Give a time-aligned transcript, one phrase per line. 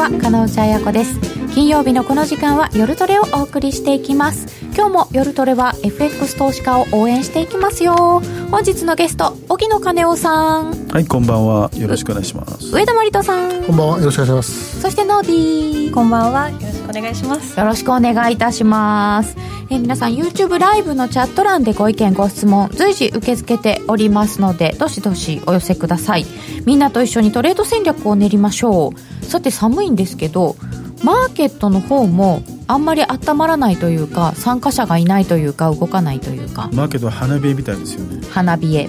[0.00, 1.20] は金内彩子です。
[1.54, 4.46] 金曜日のこの時間は夜トレをお送りしていきます。
[4.74, 8.22] 今日も夜トレは FX 投資家を応援していきますよ。
[8.50, 10.89] 本日のゲスト荻野金夫さん。
[10.92, 11.70] はいこんばんは。
[11.74, 12.74] よろしくお願いします。
[12.74, 13.62] 上田森人さん。
[13.62, 13.98] こんばんは。
[14.00, 14.80] よろしくお願いします。
[14.80, 15.94] そしてノーディー。
[15.94, 16.50] こんばんは。
[16.50, 17.60] よろしくお願いします。
[17.60, 19.36] よろしくお願いいたします。
[19.70, 26.26] え皆さん YouTube ライブのチャット欄でご意見ご質問随時受け付けておりますのでどしどしお寄せください。
[26.66, 29.24] みんなと一緒にトレード戦略を練りましょう。
[29.24, 30.56] さて寒いんですけど
[31.04, 36.68] マーケットの方もあんまり温まらないというか参加者がいないというか動かないというか。
[36.72, 38.26] マーケットは花冷えみたいですよね。
[38.32, 38.88] 花冷え。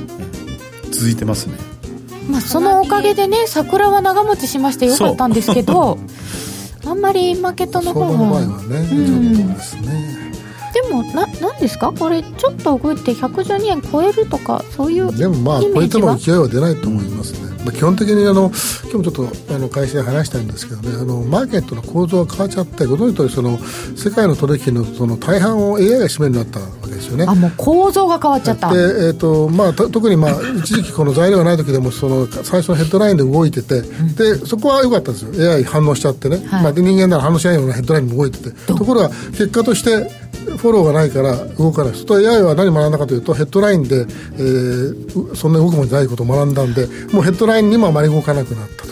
[0.92, 1.71] 続いてますね
[2.32, 5.98] まあそのおかげでね桜は長持ちしましてよかったんですけど
[6.86, 8.48] あんまりマーケットの方ははね、
[8.92, 9.48] うん。
[10.74, 11.92] でもななんですか？
[11.92, 15.74] これちょっと動いて112円超えるとかそういうでもまあイメージは？
[15.74, 18.52] これとも勢いは出ないと思いますね、まあ、基本的にあの
[18.84, 19.14] 今日もちょっ
[19.48, 23.58] とあの会社で話したいんですけどねあのマーケットの構造が変わっちゃってご存知の通りその
[23.98, 27.26] 世界の取引のその大半を AI が占めるようになったわけですよね。
[27.28, 28.72] あもう構造が変わっちゃった。
[28.72, 35.52] で、えーとまあ、と特に、まあ、一時期この材料がない時でもその最初のヘッドラインで動いてて、でそこは良かったんですよ。
[35.54, 36.64] AI 反応しちゃってね、はい。
[36.64, 38.52] まあ、で人間なら反応しないようなヘッドラインにも動いてて。
[38.66, 40.10] ところが結果として
[40.58, 48.92] フォローがないから動かないそうすると AI は何学んだかというとヘッドラインで、えーうそんなに動くものじゃないことを学んだんでもうヘッドラインにもあまり動かなくなったと。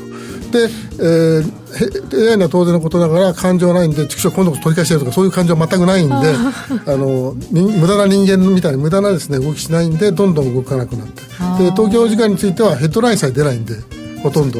[0.51, 0.67] で、
[0.97, 6.15] えー、へ AI には当然のことながら感情ないんで畜生今度こそ取り返してやるとかそういう感情は全くないんで
[6.91, 11.21] あの人無駄な人間みたいに無駄なですね動きしないんでどんどん動かなくなって。
[11.63, 13.75] で東京時間についてはヘッドラインさえ出ないんで
[14.21, 14.59] ほとんど。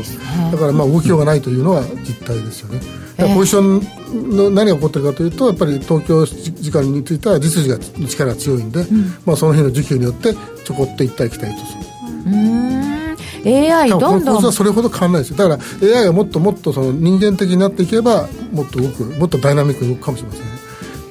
[0.52, 2.80] だからまあ動きようがないというのが実態ですよね。
[3.18, 8.86] だからポジションの何が起こってるかというとやっぱり東京時間については実需が力が強いんで、
[9.26, 11.80] まあ、その日の需給によってちょこっと行ったり来たりとする。
[12.28, 12.70] うーん。
[13.46, 14.44] AI どんどん。
[14.44, 15.38] はそれほど変わらないですよ。
[15.38, 20.50] だから AI がもっともっとその人間的になっていけばもっと動くもっとダイナミックに動くかもしれませんね。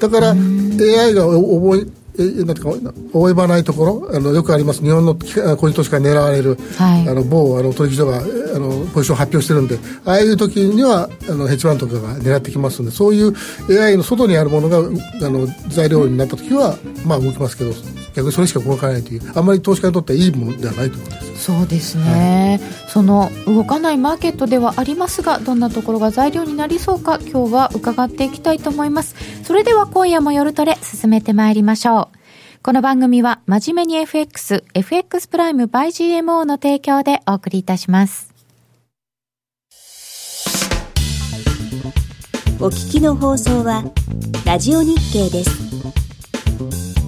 [0.00, 2.70] だから AI が覚えなんてか
[3.12, 8.20] 追えばないところあのよくあります日本の個人投資家に狙われる、はいあの某あの取引所があ
[8.58, 13.34] のポジションを発表してるんでああいう時にはあのヘッジファンドとかが狙ってきますのでそういう
[13.82, 14.80] AI の外にあるものがあ
[15.30, 17.72] の材料になった時はまあ動きますけど
[18.14, 29.14] 逆にそれしか動かないというあんまり投資家にとってはいいものではないと思いますそうですね、その動かないマーケットではありますがどんなところが材料になりそうか今日は伺っていきたいと思います
[29.48, 35.86] それでは今夜も夜トレ進めてまいりましょうこの番組は真面目に FX、FX プライム by
[36.20, 38.34] GMO の提供でお送りいたします。
[42.60, 43.84] お聞きの放送は
[44.44, 47.07] ラジオ日経です。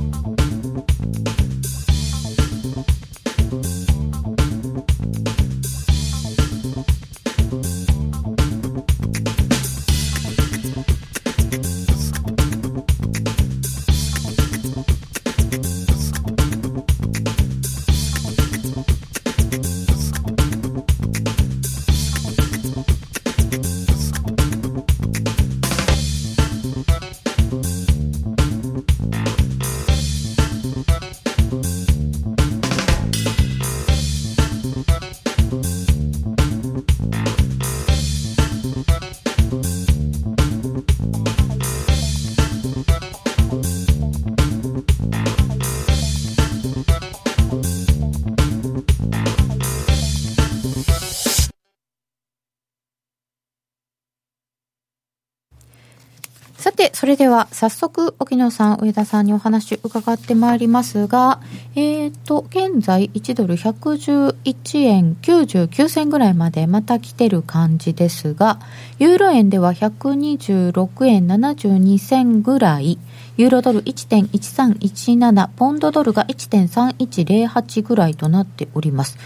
[57.00, 61.40] それでは早速、沖野さん、上田さんにお話伺ってまいりますが、
[61.74, 68.60] えっ、と、現在1ドル111円99銭ぐらいまでまた来てる感じですが、
[68.98, 72.98] ユーロ円では126円72銭ぐらい、
[73.38, 79.16] ユーロドル1.1317、ポンドドルが1.3108ぐらいとなっております。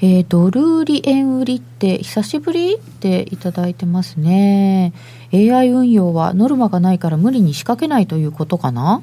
[0.00, 4.92] えー、ドル売り円売りって久しぶりっていただいてますね。
[5.32, 9.02] AI 運用はノルマがないから無理に仕掛けないということかな？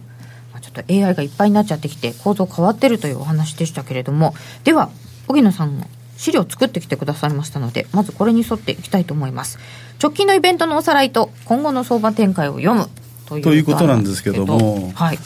[0.52, 4.34] まあちょっと AI がいっぱいになっちゃってきて構造変わってるというお話でしたけれども。
[4.64, 4.90] では、
[5.28, 5.86] 荻野さんの
[6.18, 9.58] 資料を作ってきてくださいましたので、まずこれに沿っていきたいと思います。
[10.02, 12.90] 直近のイベントのおさらいと今後の相場展開を読む
[13.26, 15.20] というということなんですけどもはい。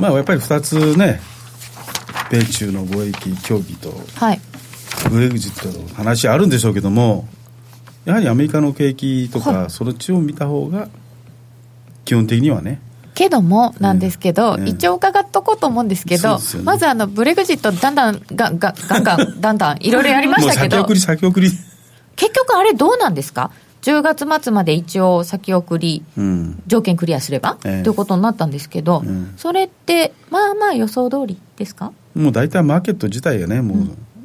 [0.00, 1.20] まあやっぱり2つね
[2.30, 4.40] 米中の貿易協議とはい。
[5.10, 7.28] ブレグジットの話あるんでしょうけども
[8.08, 9.70] やはりアメリカの景気とか、はい。
[9.70, 10.88] そっちを見た方が
[12.06, 12.80] 基本的にはね。
[13.14, 14.66] けどもなんですけど、うん。
[14.66, 20.76] 一応伺っとこうと思うんですけど、まずあのブレグジットだんだんがが ガンガンだんだんいろいろやりましたけど。
[20.78, 21.50] 先送り先送り。
[22.16, 23.50] 結局あれどうなんですか
[23.82, 26.62] ？10月末まで一応先送り、うん。
[26.66, 27.82] 条件クリアすれば、ええ。
[27.82, 29.34] ということになったんですけど、うん。
[29.36, 31.92] それって、まあまあ予想通りですか？
[32.14, 33.74] もう大体マーケット自体がねも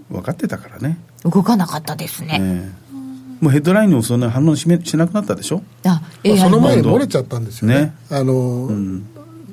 [0.09, 2.37] う分かってたからね、動かなかったですね。
[2.41, 2.82] ええ
[3.43, 7.75] もうヘッドラインにもそんな反応しめしなくなったでしょ、あ、まあその前にも漏れちゃったんですよね。
[7.75, 7.95] ね。
[8.09, 9.05] あの、うん、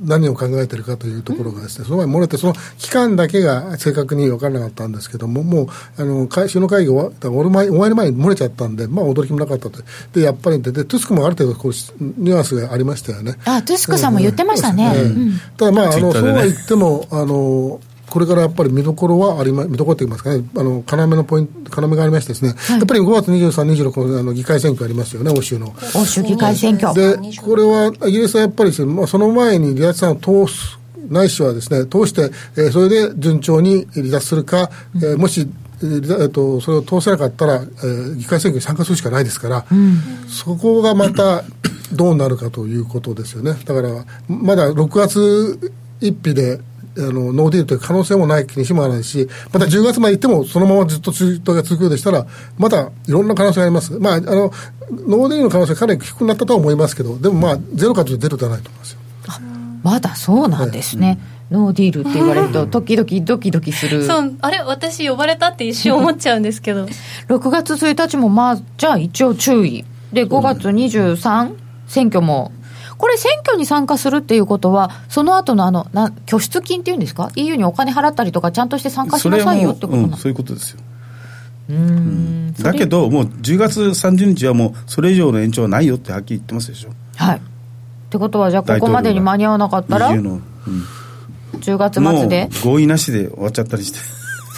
[0.04, 9.82] 何を考えてるかというところがですね、その前に漏れて、その期間だけが正確に分からなかったんですけども、もう、あの、会首脳会議終わった終わる前終わる前に漏れちゃったんで、まあ驚きもなかったと。
[10.12, 13.34] で、やっぱりで、でトゥスクもある程度こうし、ニュアンスがありましたよね。
[13.44, 14.92] あ、トゥスクさんも言ってましたね。
[14.94, 15.40] ええうん。
[15.56, 25.72] ただまあ、あの、そうは言っても、あの、これからやっぱり見どころはありま、見どころと言いますかね、あの、要のポイント、要がありましてですね、やっぱり5月23、26のあの議会選挙ありますよね、欧州の。
[25.94, 26.92] 欧州議会選挙。
[26.94, 30.78] で、これはイギリスはやっぱりまあ、その前に離脱案を通す、
[31.08, 35.48] ないしはですね、通して、えーそれで順調に離脱するか、えーもし、
[35.82, 39.64] えっと、それを通せなかったら、えー議会選挙に参加するしかないですから、
[40.28, 41.44] そこがまた
[41.92, 43.54] どうなるかということですよね。
[43.64, 46.60] だから、まだ6月1日で、
[47.00, 52.26] あのノーディールという可能性もない気にしもあらないし、また10月まで行っても、そのままずっと続が続くようでしたら、
[52.58, 54.52] まだいろんな可能性があります、まあ、あの
[54.90, 59.00] ノーディールの可能性はかなり低くなったとは思いますけど、でもまあ、ゼロかというとゼロではないと思いますよ。
[59.82, 61.18] まだそうなんですね。
[61.50, 64.06] ノーディールって言われると、時々ドキドキする。
[64.06, 66.86] そうあれ私呼ばれたって一瞬思っちゃうんですけど
[67.28, 69.84] 6月1日もまあ、じゃあ一応注意。
[70.12, 71.54] で、5月23、
[71.86, 72.52] 選挙も。
[73.00, 80.80] これ選挙に参加するっていうことは、その後のあの、な拠出金っていうんですか ?EU にお金払ったりとか、ちゃんとして参加しなさいよってことなうん、のそういうことですよ。
[81.70, 82.52] うーん。
[82.52, 86.90] だけどもう10月30日はもうそれ以上の延長はないよってはっきり言ってますでしょ。
[87.16, 87.36] はい。
[87.38, 87.40] っ
[88.10, 90.40] てことは、じゃあここまでに間に合わなかったら、20の、うん。
[91.58, 93.98] 10月末で、合意なしで終わっちゃったりして、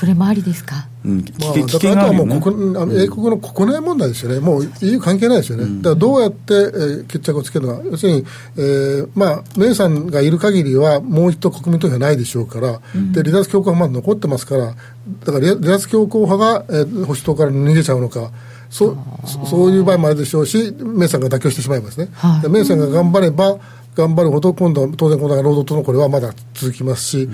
[0.02, 0.88] それもありですか？
[1.04, 8.24] うん、危まあ、だからあとはもう国あの英国の国内問題ですよね、もう EU 関係ないですよね、だからどうやって、えー決着をつけるのか、要するに、
[8.56, 12.80] えーまあ、メイさんがいる限りは、もう一度国民投票ないでしょうから、
[13.12, 18.32] で離脱強硬派まだ残ってますから、だから離離脱強硬派が、えー保守党から逃げちゃうのか。
[18.70, 18.96] そ
[19.26, 22.40] そそういう場合もあるでしょうし、メイさんが妥協してしまいますね、はい。
[22.40, 23.58] でメイさんが頑張れば、
[23.94, 27.28] 頑張るほど、今度は当然、この労働党のこれはまだ続きますし、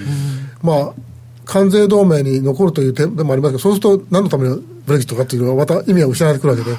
[0.63, 0.93] まあ、
[1.49, 4.63] 関税同盟に残るという点でもありますけど、そうすると何のためのブ
[4.93, 6.77] レグジットかというのは、また意味が失われてくるわけで、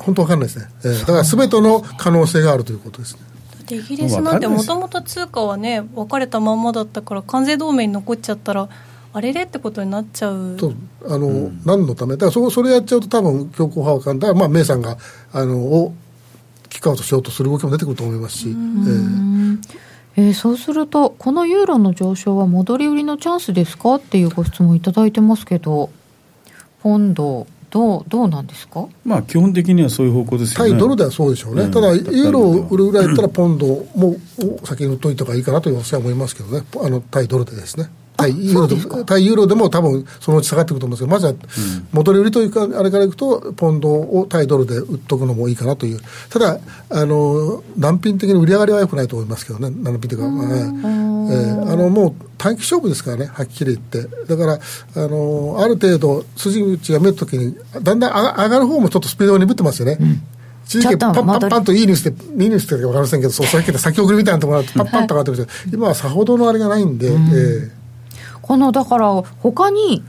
[0.00, 3.20] 本当わかんないですね、えーだからすべての可能性があるということですね。
[3.68, 8.68] でイギリスなんてもともと通貨はね分かれたまんまだったから関税同盟に残っちゃったら
[9.12, 10.56] あれれってことになっちゃう。
[10.56, 10.72] と
[11.06, 14.98] あの、何のため、だからそそれやっちゃうと、多分強硬派は簡単、まあ、メイさんが
[15.32, 15.94] あのを
[16.68, 19.58] キックアウトしようとする動きも出てくると思いますし、えー
[20.16, 23.96] えーそうすると、このユーロの上昇は戻り売りのチャンスですか？
[23.96, 25.90] っていうご質問いただいてますけど、
[26.82, 28.86] ポンド、どうどうなんですか？
[29.04, 30.70] まあ基本的にはそういう方向ですよね。
[30.70, 31.70] 対ドルではそうでしょうね、うん。
[31.72, 33.66] ただ、ユーロを売るぐらいだったら、ポンド
[33.96, 34.16] も
[34.64, 37.90] 先に売っといた方がいいかなという私は思いますけどね、あの対ドルでですね。
[38.16, 41.34] 対ユーロで対ユーロでも多分そのうち下がってくると思うんですけど、まずは
[41.92, 46.00] 戻り売りというか、あれからいくと、ポンドを対ドルで売っとくのもいいかなという、
[46.30, 46.58] ただ、
[46.90, 51.04] あの難品的に売り上がりは良くないと思いますけどね、難品というか、えー
[51.72, 59.98] あのもう短期勝負ですからね、はっきり言って、だから、あのある程度、筋口が見えたときに、だんだん上が上がる方もちょっとスピードが鈍ってますよね。
[60.66, 61.46] 一時期ちょっとパッパ戻り。
[61.46, 67.70] ッパッといいニュースで、いいニュースって分かりませんけど、そう、さっき言った先送りみたいなところがあって、パッパッと上がってくるんですけど、今はさほどのあれがないんで、えー
[68.46, 70.04] このだから、他に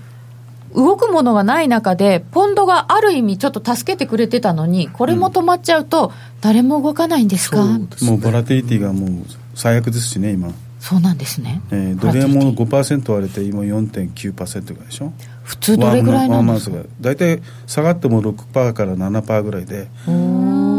[0.75, 6.11] 動くものがない中で、ポンドがある意味ちょっと助けてくれてたのに、これも止まっちゃうと、
[6.41, 8.11] 誰も動かないんですか、そうですね。
[8.11, 9.09] もうボラティリティがもう
[9.53, 10.49] 最悪ですしね今、
[10.81, 11.61] そうなんですね。
[11.71, 15.13] えードル円も5%割れて今4.9%ぐらいでしょ？
[15.43, 16.75] 普通どれぐらいなんですか？
[16.75, 19.87] ワンマンスが大体下がっても6%から7%ぐらいで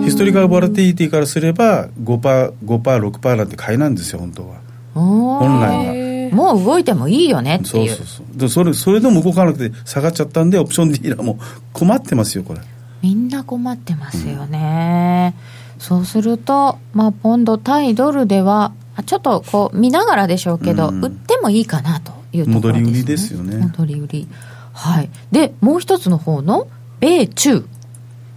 [0.05, 4.57] ヒストリカルボラティリティからすれば 5%, 5%、6%なんて買いなんですよ本当は
[4.95, 5.95] 本本来は
[6.31, 7.97] もう動いてもいいよねってそいうう。
[7.97, 11.39] そうそうでそれそれでも動かなくて下がっちゃったんでオプションディーラーも
[11.73, 12.61] 困ってますよこれ
[13.03, 15.35] みんな困ってますよね。
[15.79, 24.29] そうすると、まあ、ポンド対ドルでは、あちょっとこう見ながらでしょうけど、うん売ってもいいかなというところです、ね、戻り売りですよね戻り売り。
[24.73, 25.11] はい。
[25.31, 26.69] で、もう一つの方の、
[27.01, 27.67] 米中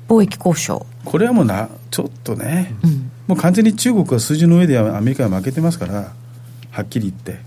[0.09, 0.85] 貿易交渉。
[1.05, 3.11] これはもうなちょっとね、うん。
[3.27, 6.13] もう完全に中国は数字の上でアメリカが負けてますから
[6.71, 7.39] はっきり言って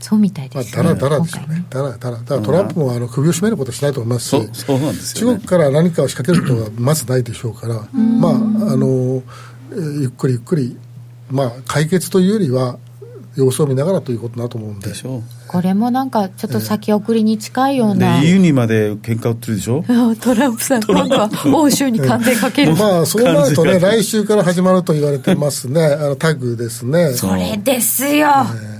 [0.00, 8.36] そうみたいまあ、です、だらだらですよね、だらだら、だからトランプもあの首を絞めることはしないと思いますし、そうそうなんですよ、ね、中国から何かを仕掛けることはまずないでしょうから、まああ
[8.76, 9.22] の
[9.72, 10.76] えーゆっくりゆっくり、
[11.30, 12.78] まあ、解決というよりは、
[13.38, 14.88] 様子を見ながらということだと思うんで。
[14.88, 19.82] でしょこれもなんかちょっと先送りに近いようでな、EU にまで喧嘩売ってるでしょ？
[20.20, 25.82] トランプさん今度は欧州に関税かける、まあそうなるとね来週から始まると言われてますね。
[25.84, 27.12] あのタグですね。
[27.14, 28.28] それですよ、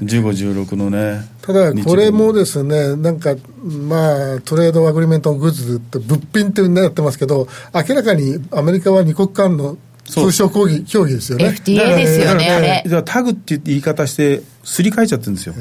[0.03, 1.27] 1516のね。
[1.43, 3.35] ただこれもですねなんか
[3.65, 11.49] まあトレードアグリメントグッズって物品ってなってますけど明らかにアメリカは二国間の通商協議協議ですよね。
[11.49, 12.83] FTA ですよね、あれ。
[12.85, 15.55] だからタグって言い方してすり替えちゃってるんですよ、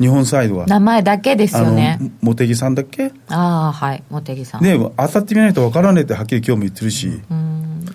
[0.00, 0.66] 日本サイドは。
[0.66, 1.98] 名前だけですよね。
[2.22, 3.12] 茂木さんだっけ？
[3.28, 4.02] ああはい。
[4.10, 7.20] 茂木さん、ね当たってみないとわからねえってはっきり今日も言ってるし、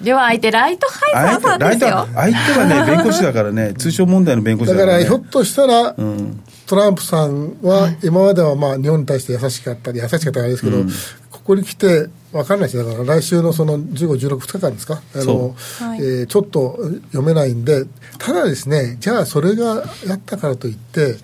[0.02, 6.44] では相手ライトハイザーさん相手ライトですよ相手はね弁護士だからね通商問題の弁護士だだからら、ね、かひょっとしたら、ん。
[6.68, 10.84] トランプさんは今まではまあ日本に対して優しかったり優しかったりあれですけど、
[11.32, 15.02] ここに来て分かんないですだから来週のその15、16、2日間ですか？
[15.16, 16.00] あの、はい。
[16.00, 16.78] えーちょっと
[17.12, 17.86] 読めないんで
[18.18, 21.18] ただですねじゃあそれがやったからといって、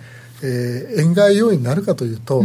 [0.43, 2.41] えー円買い要因になるかというと、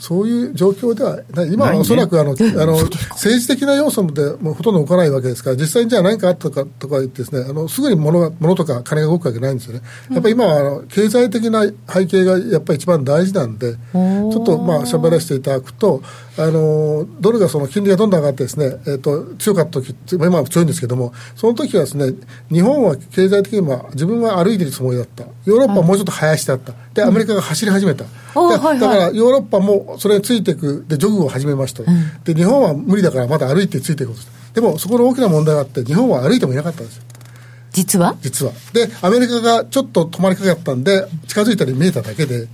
[0.00, 7.44] そういう状況ではない今はおそらくあの、 あの政治的な要素でもうほとんど動かないわけですから実際にじゃあ何かあったかとか言ってですね。
[7.48, 9.82] あのすぐに物が物とか金が動くわけないんですよね。
[10.10, 16.02] やっぱり今はあの経済的な背景がやっぱり一番大事なんでちょっとまあ喋らせていただくと
[16.38, 22.14] あのドルがその金利がどんどん上がってですね、えっと強かった時まあ今は強いんですけどもその時はですね
[22.50, 25.24] 日本は経済的には自分は歩いてるつもりだった。
[25.44, 31.82] ヨーロッパはもうちょっと林だったでアメリカが走り始めた、だからヨーロッパもそれについていくでジョグを始めました、
[32.24, 37.02] で日本は無理だからまだ歩いてついていくことでもそこの大きな問題があって日本は歩いてもいなかったんですよ。
[37.72, 38.16] 実は？
[38.20, 38.52] 実は。
[38.72, 42.48] でアメリカがちょっと止まりかかったんで近づいたり見えただけで。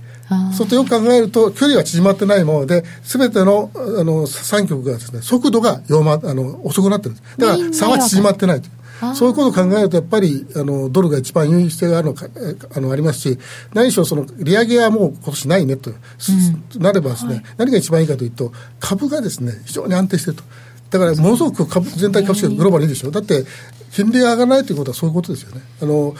[0.57, 7.37] そうとよく考えると距離は縮まってないもので全てのあの3局がですね速度が弱まあの遅くなってるんです。
[7.37, 8.67] だから差は縮まってないと
[9.15, 13.39] そういうことを考えると、やっぱりあのドルが一番優位性があるのかえあのありますし、
[13.73, 16.31] 何しろその利上げはもう今年ないねと、す
[16.79, 20.43] なればですね、何が一番いいかというと、株がですね非常に安定していると。
[20.89, 23.45] だからものすごく株全体株式がグローバルいいでしょ、だって
[23.91, 26.15] 金利が上がらないということはそういうことですよね、あの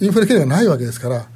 [0.00, 1.26] インフレ懸念がないわけですから、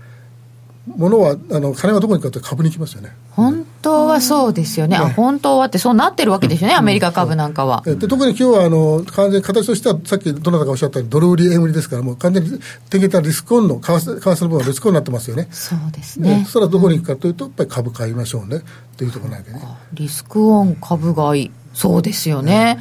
[0.87, 3.15] 物はあの金はどこに行くかというと株に行きますよね。
[3.31, 7.83] 本当はそうですよね、あ本当はってそうなってるわけですよね、アメリカ株なんかは。
[7.87, 12.51] えで特に今日はあの完全に形としては、さっきどなたかおっしゃったように、ドル売り、円売りですから、もう完全に
[12.91, 15.49] 典型的なリスクオンの為替為替の部分はリスクオンになってますよね。
[15.53, 16.39] そうですね。
[16.39, 16.43] ね。
[16.45, 18.63] そしたらどこに行くかというと、やっぱり株買いましょうね。
[18.97, 19.61] というところなわけね。
[19.95, 22.81] リスクオン株買い、そうですよね。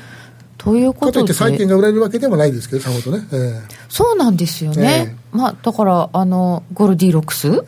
[0.58, 3.27] というこかといって債券が売られるわけでもないですけど、さほどね。
[3.31, 7.63] えそうなんですよね、まあ、だからあのゴルディロックス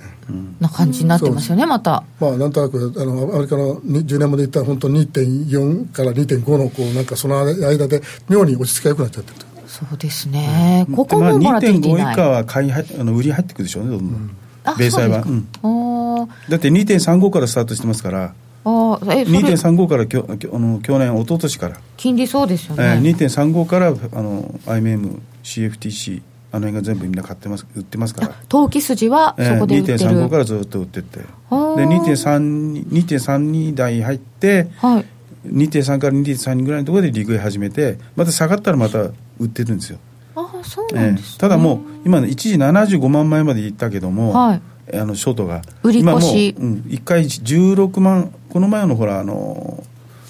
[0.60, 2.04] な感じになってますよね、また。
[2.22, 9.46] えまあ、なんとなくあのアメリカのに10年までいったら、本当2.4から2.5のこうなんかその間で、妙に落ち着きが良くなっちゃってると。
[9.68, 11.92] そうですね、ここまあももらってきてい。
[11.94, 12.14] 2.5ない。
[12.14, 15.24] 以下は買いはあの売り入ってくるでしょうねどんどん、あ米債は。
[15.24, 15.68] そうですか。
[15.68, 16.30] おー。
[16.50, 18.34] だって2.35からスタートしてますから。
[18.66, 19.40] あーえそれ。
[19.40, 26.22] 2.35からきょきょあの去年一昨年から、金利そうですよえー、ね、2.35からあの IMM CFTC
[26.54, 28.32] あの辺が全部みんな買ってます売ってますから。
[28.48, 31.20] 投機筋はえーそこで売ってる、2.35からずっと売ってって。
[31.20, 35.06] であー2.3 2.32台入ってはい、
[35.48, 39.00] 2.3から2.32ぐらいのところで利食い始めてまた下がったらまた
[39.40, 39.98] 売ってるんですよ、
[40.36, 41.38] ああそうえなんです、ね。
[41.38, 44.62] ーただもう今の一時75万枚までいったけども、はい。
[44.94, 45.64] あのショートが。
[45.82, 46.50] 売り越し。
[46.50, 49.84] 今もう、うん、1回16万この前のほらあの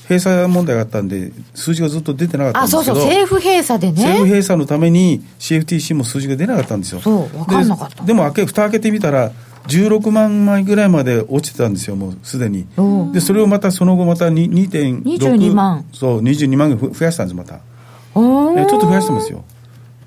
[0.03, 7.01] 閉鎖問題があったんで数字がずっと出てなかったんあそうですけどそう政府閉鎖で政府ね閉鎖のために CFTC も数字が出なかったんですよ。
[7.01, 8.01] そう分かんなかった。
[8.01, 9.31] ででも開け蓋開けてみたら
[9.67, 12.67] 16万枚ぐらいまで落ちてたんですよもうすでに。
[13.13, 15.86] でそれをまたその後またに2.6 22万。
[15.93, 17.55] そう22万ぐ増やしたんですまた。
[17.55, 17.60] え
[18.69, 19.43] ちょっと増やしてますよ。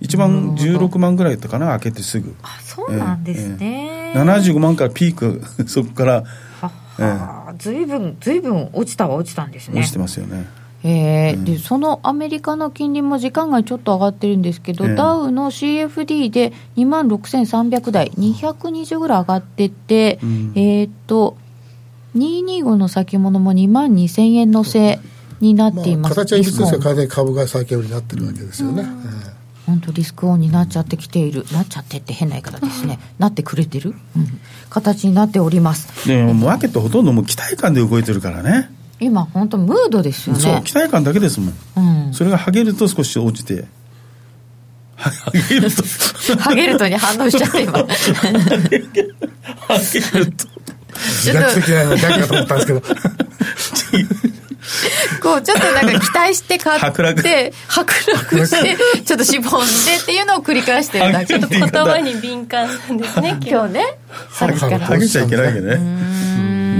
[0.01, 2.35] 一番16万ぐらいだったかな開けてすぐ。
[2.43, 6.25] あそうなんですね、75万からピーク そこから。
[6.61, 9.81] ははずいぶんずいぶん落ちたは落ちたんですね。
[9.81, 10.47] 落ちてますよね。
[10.85, 14.95] えーでそのアメリカの金利も時間外ちょっと上がってるんですけど、ええ。
[14.95, 20.53] ダウの CFD で2万6300台220ぐらい上がってて、うん。
[20.55, 21.37] えーっと
[22.17, 25.01] 225の先物も2万2000円のせ
[25.41, 28.83] になっていまあ、ます、形は一緒ですが、株が最強になってるわけですよね。
[28.83, 29.36] ええ
[29.67, 31.45] 本当リスクオンになっちゃってきている。
[31.53, 33.01] なっちゃってって変な言い方ですね。
[33.19, 36.07] なってくれてる、うん、形になっております。
[36.07, 38.71] でもマーケットほとんどもう期待感で動いてるからね。
[39.01, 40.41] 今本当ムードですよね。
[40.41, 41.55] そう期待感だけですもん。
[41.77, 42.15] うん。
[42.15, 43.67] それがハゲると少し落ちて。
[44.95, 45.83] はハゲると。
[46.39, 47.73] ハゲルトに反応しちゃって今。
[47.73, 47.87] ハ
[48.71, 50.47] ゲると。
[50.97, 52.83] 自虐的なの逆かと思ったんですけど。
[55.27, 59.67] こうちょっとなんか期待して買って剥落してちょっとしぼんで
[60.01, 61.27] っていうのを繰り返してるだけ。
[61.27, 63.99] ちょっと言葉に敏感なんですね今日ね。
[64.31, 66.77] さっきからハゲちゃいけないけどねうん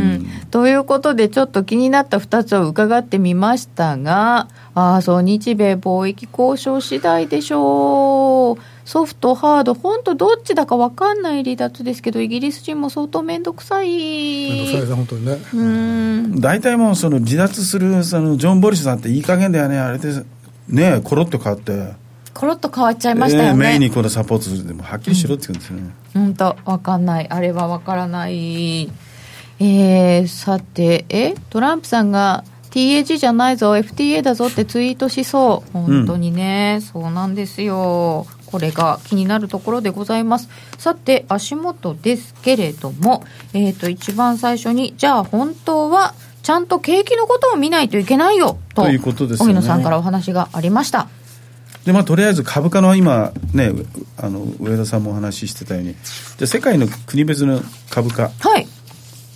[0.53, 13.89] ということでちょっと気になった2つを伺ってみましたがああそう日米貿易交渉次第でしょうソフトハード本当どっちだか分かんない離脱ですけどイギリス人も相当面倒くさい。
[13.89, 15.39] 面倒くさいですね本当にね。
[15.55, 15.65] う
[16.37, 16.41] ん。
[16.41, 19.79] 大体もうその離脱するそのジョン・ボリスさんっていい加減だよね。
[19.79, 20.25] あれで
[20.69, 21.95] ねコロッと変わって。
[22.33, 28.93] コロッと変わっちゃいましたよえーメインねにこのサポートするでもはっきりしろって言うんですよね、本当分かんないあれは分からない。
[29.59, 35.73] えー、さてえトランプさんが TAG じゃないぞ FTA だぞってツイートしそう。
[35.73, 40.49] 本当にね、そうなんですよこれが気になるところでございます。
[40.79, 43.23] さて足元ですけれども
[43.53, 49.53] えっ、と一番最初にじゃあ本当はちゃんと景気のことを見ないといけないよとということですよね。
[49.53, 51.09] 荻野さんからお話がありました。
[51.85, 53.73] でまあ、とりあえず株価の今、ね、
[54.17, 57.61] あの上田さんもお話ししてたように、じゃあ世界の国別の
[57.91, 58.67] 株価、はい。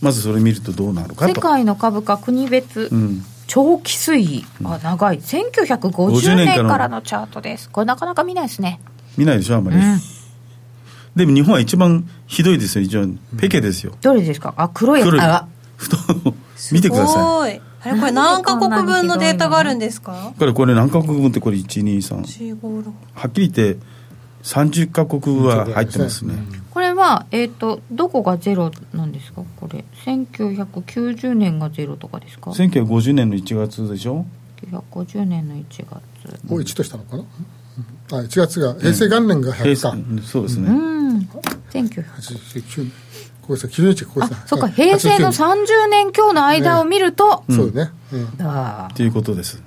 [0.01, 1.43] まずそれ見るとどうなるか世と。
[1.43, 4.45] 界の株価国別、うん、長期推移。
[4.63, 5.19] あ長い。
[5.19, 7.69] 1950 50年からのチャートです。
[7.69, 8.81] これなかなか見ないですね
[9.17, 9.77] 見ないでしょ、あんまり。
[9.77, 9.99] うん。
[11.17, 13.93] でも日本は一番ひどいですよ、一番、ペケですよ。
[14.01, 14.55] どれですか？
[14.57, 15.21] あ黒い黒い。
[15.21, 15.97] あ太
[16.73, 17.61] 見てくだすさごい。
[17.83, 20.33] あれこれ何カ国分のデータがあるんですか？
[20.37, 20.39] い。
[20.39, 22.59] これ、これ何カ国分って、これ？1、2、3。
[22.61, 23.81] 456はっきり言って、
[24.43, 26.35] 30カ国は入ってますね。
[26.71, 29.43] これは、えっとどこがゼロなんですか？
[29.57, 29.85] これ。
[30.05, 34.27] 1990年がゼロとかですか？1950年の1月でしょ
[34.71, 36.53] ？1950年の1月。
[36.53, 37.25] を1としたのかな？
[38.13, 40.71] あ1月が平成元年が100か、うんそうですうね。
[40.71, 41.29] ん。
[41.71, 42.91] 1900 89
[43.43, 48.47] ここですね9日ここですねあそっかはい平成の89 30年強の間を見ると、そうですね、うん。
[48.47, 49.63] ああということです。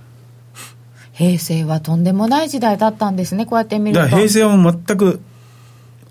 [1.13, 3.46] 平成はとんでもない時代だったんですね。
[3.46, 4.08] こうやって見ると。
[4.08, 5.20] 平成は全く、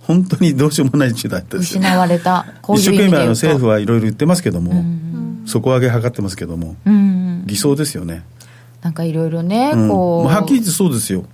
[0.02, 1.74] 本当にどうしようもない時代だったです。
[1.74, 1.80] よ。
[1.80, 2.46] 失われた。
[2.62, 4.84] こういう一生懸命あの政府はいろいろ言ってますけども、
[5.44, 7.42] 底上げ図ってますけども、うん。
[7.46, 8.22] 偽装ですよね。
[8.80, 9.88] なんかいろいろね、うん。
[9.88, 11.24] こう、まあはっきり言ってそうですよ。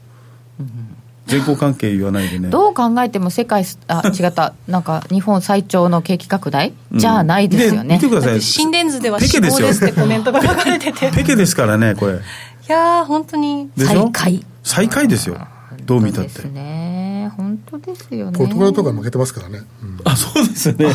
[1.28, 2.48] 全交関係言わないでね。
[2.48, 7.96] どう考えても世界す、あ、 違った、なんか日本最長の景気拡大、じゃあないですよね。
[7.96, 8.40] 見てください。
[8.40, 12.18] 心電図では死ペケですよ亡ですってコメントが書かれてていペケですからね、これ。
[12.68, 14.10] やー本当にでしょ？
[14.12, 14.46] 最下位。
[14.62, 15.38] 最下位ですよ。
[15.84, 16.52] どう見たってそうです。
[16.52, 17.32] ね。
[17.36, 18.38] 本当ですよね。
[18.38, 20.94] ポルトガルとか負けてますからね、うんあ、そうですね。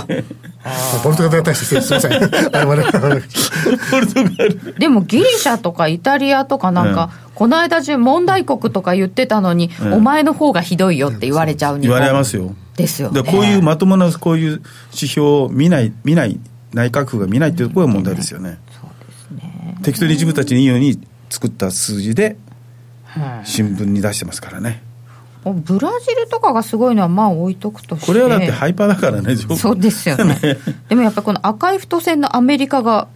[1.03, 4.75] ポルトガルに対して すいませんポルトガル。
[4.77, 12.55] でもギリシャとかイタリアとかなんか、この間中問題国とか言ってたのに、うんお前の方がひどいよって言われちゃう日言本われますよ。
[12.75, 13.21] ですよね。
[13.21, 14.61] でこういうまともなこういう
[14.93, 16.39] 指標を見ない、見ない、
[16.73, 18.59] 内閣府が見ないっていうところが問題ですよね。
[19.83, 22.37] 適当に自分たちにいいように作った数字で
[23.43, 24.81] 新聞に出してますからね。
[25.45, 28.05] ブラジルとかがすごいのはまあ置いとくとして。
[28.05, 30.39] これはだってハイパーだからね、そうですよね。
[30.87, 33.07] でもやっぱりこの赤い太線のアメリカが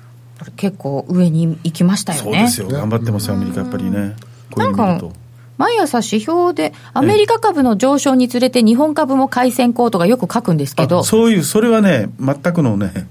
[0.56, 2.24] 結構上に行きましたよね。
[2.24, 2.68] そうですよ。
[2.68, 4.16] 頑張ってますよ、アメリカやっぱりね。
[4.52, 5.14] こういうの見ると。
[5.58, 13.08] 毎朝指標でアメリカ株の上昇につれて日本株も買い先行とかよく書くんですけどあ、そういう、それはね、全くのね、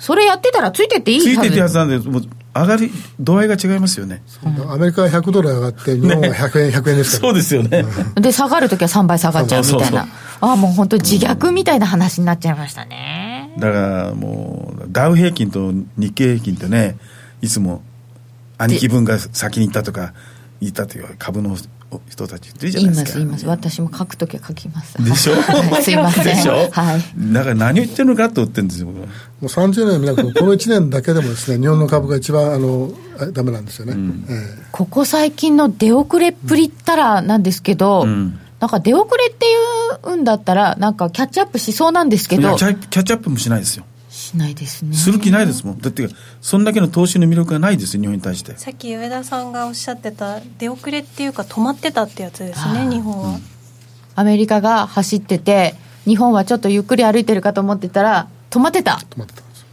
[0.00, 2.22] それやってたらついてっていいついてってやつつなんで、もう
[2.54, 2.90] 上がり
[3.20, 4.22] 度合いが違いますよね。
[4.68, 7.84] アメリカは100ドル上がって日本は100円、100円ですからそうですよね。
[8.16, 10.08] で下がるときは3倍下がっちゃうみたいそうそうな
[10.40, 13.27] ああもう本当自虐みたいな話になっちゃいましたね
[13.58, 16.96] だからもう、ダウ平均と日経平均とね、
[17.42, 17.82] いつも
[18.56, 20.12] 兄貴分が先に行ったとか
[20.60, 21.56] 言ったという株の
[22.08, 23.18] 人たちいるじゃ言ないいですか。
[23.18, 23.46] ます言います。
[23.46, 25.02] 私も書くときは書きます。
[25.02, 25.34] でしょ？
[25.40, 25.82] はい。
[25.82, 26.24] すいません。
[26.24, 26.68] でしょ？
[26.70, 27.02] はい。
[27.32, 28.92] だから何を言ってるのかと言ってるんですよ、も
[29.42, 33.94] う30年見なくてもこの1年だけでもですね日本の株が一番あのあダメなんですよね、
[34.28, 34.58] え。
[34.72, 39.48] ここ最近の出遅れっぷりったらなんですけど、うんなんか出遅れってい
[40.12, 43.84] うんだったらなんかキャッチアップしそうなんですけどキャキャッチアップもしないですよ。
[44.08, 45.78] しないですねする気ないですもん。
[45.78, 46.08] だって、
[46.40, 48.56] そんだけの投資の魅力がないですよ、日本に対して。
[48.56, 53.38] さっき上田さんがおっしゃってた出遅れっていうか止まってたってやつですね日本は、
[54.16, 59.66] アメリカが走ってて日本はちょっとゆっくり歩いてるかと思ってたら止まってた止まってたんですよ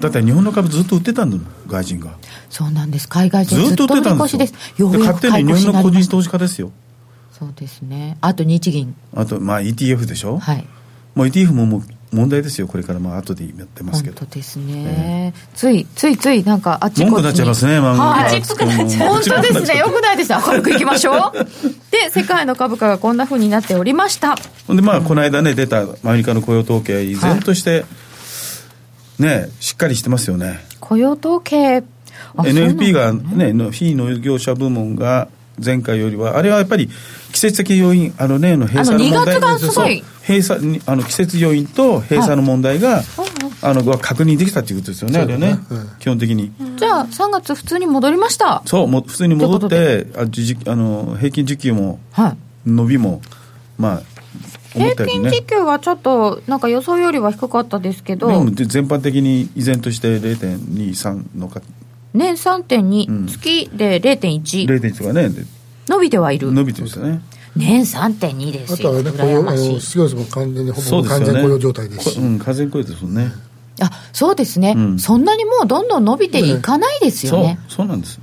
[0.00, 2.16] だって日本の株ずっと売ってたんだもん、外人が。
[2.50, 4.38] そうなんです海外ず人ずっと売ってたんですよ。
[4.38, 6.70] しですようやくで勝手買い越しに日本の個人投資家ですよ。
[7.38, 8.16] そうですね。
[8.20, 8.94] あと日銀。
[9.14, 10.38] あと、まあ ETF でしょ？
[10.38, 10.66] はい。
[11.14, 11.82] もう ETF ももう
[12.14, 14.16] 問題ですよ、これからまあ後でやってますけど。
[14.18, 18.40] 本当ですね、ついついついなんかあっちこっちに文句になっちゃいますね、漫画はい。
[18.40, 18.46] が。
[19.10, 19.78] 本当ですね。
[19.78, 20.38] よくないですね。
[20.46, 21.44] 明るくいきましょう。
[21.90, 24.36] で世界の株価がこんなふうになっておりました。
[24.66, 27.84] ほんでまあこの間ね出たアメリカの雇用統計依然として
[29.18, 30.60] ねしっかりしてますよね。
[30.80, 31.82] 雇用統計。
[32.36, 35.28] NFP がね、の非農業者部門が
[35.62, 36.88] 前回よりは、あれはやっぱり
[37.32, 43.02] 季節的要因、あの例の閉鎖の問題あの2月がすごい閉鎖にあの季節要因と閉鎖の問題が、
[43.62, 45.58] あのは確認できたということですよね、あれはね、
[46.00, 46.52] 基本的に。
[46.76, 48.62] じゃあ、3月普通に戻りました。
[48.66, 52.36] そう、もう普通に戻って、あじあの平均時給もはい。
[52.66, 53.22] 伸びも、
[53.78, 54.02] まあ、
[54.74, 55.30] 思ったよりね。
[55.30, 61.62] 平均時給はちょっと、なんか予想よりは低かったですけど、でも全般的に依然として0.23のか
[62.16, 65.42] 年3.2、うん月で0.1、0.1とかねで
[65.88, 66.52] 伸びてはいる。
[66.52, 67.20] 伸びてるんですよね
[67.56, 68.90] 年3.2ですよ。
[68.90, 69.80] あとはね、雇用、あの。
[69.80, 72.22] 失業率も完全に、ほぼ完全雇用状態ですしこ。
[72.22, 73.32] うん完全雇用ですもんね
[73.80, 77.58] あ、そうですね、うんそんなにもうどんどん伸びていかないですよそうね。
[77.68, 78.18] そうなんです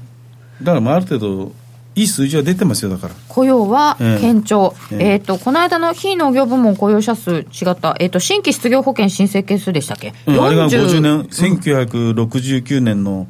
[0.61, 1.51] だからまあある程度
[1.95, 4.73] いい数字は出てますよだから雇用はええ堅調。
[4.91, 13.27] えっ、ええと、この間の非農業部門雇用者数違った、えっ、と、新規失業保険申請件数でしたっけ、うんあれが50 40年、1969年の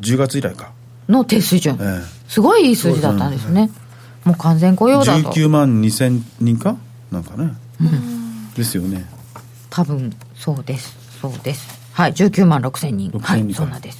[0.00, 0.72] 10月以来か、
[1.08, 1.78] の低水準。
[1.80, 3.70] えすごいいい数字だったんですね。
[4.24, 5.30] もう完全雇え用だと。
[5.30, 6.76] 19万2000人か
[7.10, 7.52] なんかね、
[8.56, 9.06] ですよね。
[9.68, 10.96] 多分そうです。
[11.20, 11.80] そうです。
[11.92, 13.98] はい19万6千人6000はい人そうなんです。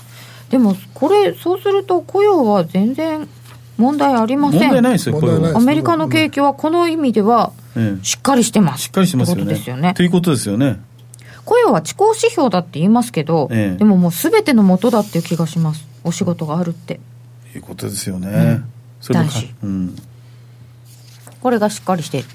[0.50, 3.28] でもこれそうすると雇用は全然
[3.76, 4.60] 問題ありません。
[4.60, 8.84] 問題ないですよこれアメリカの景気はこの意味ではええしっかりしてます。
[8.84, 9.94] しっかりしてますよってことねですよね。
[9.94, 10.80] ということですよね。
[11.44, 13.76] 雇用は地高指標だって言いますけど、ええ。
[13.78, 17.00] でももう全ての元だっていう気がしますお仕事があるって。
[17.54, 18.62] いうことですよね、
[19.00, 19.96] それとか大事うん。
[21.40, 22.28] これがしっかりしている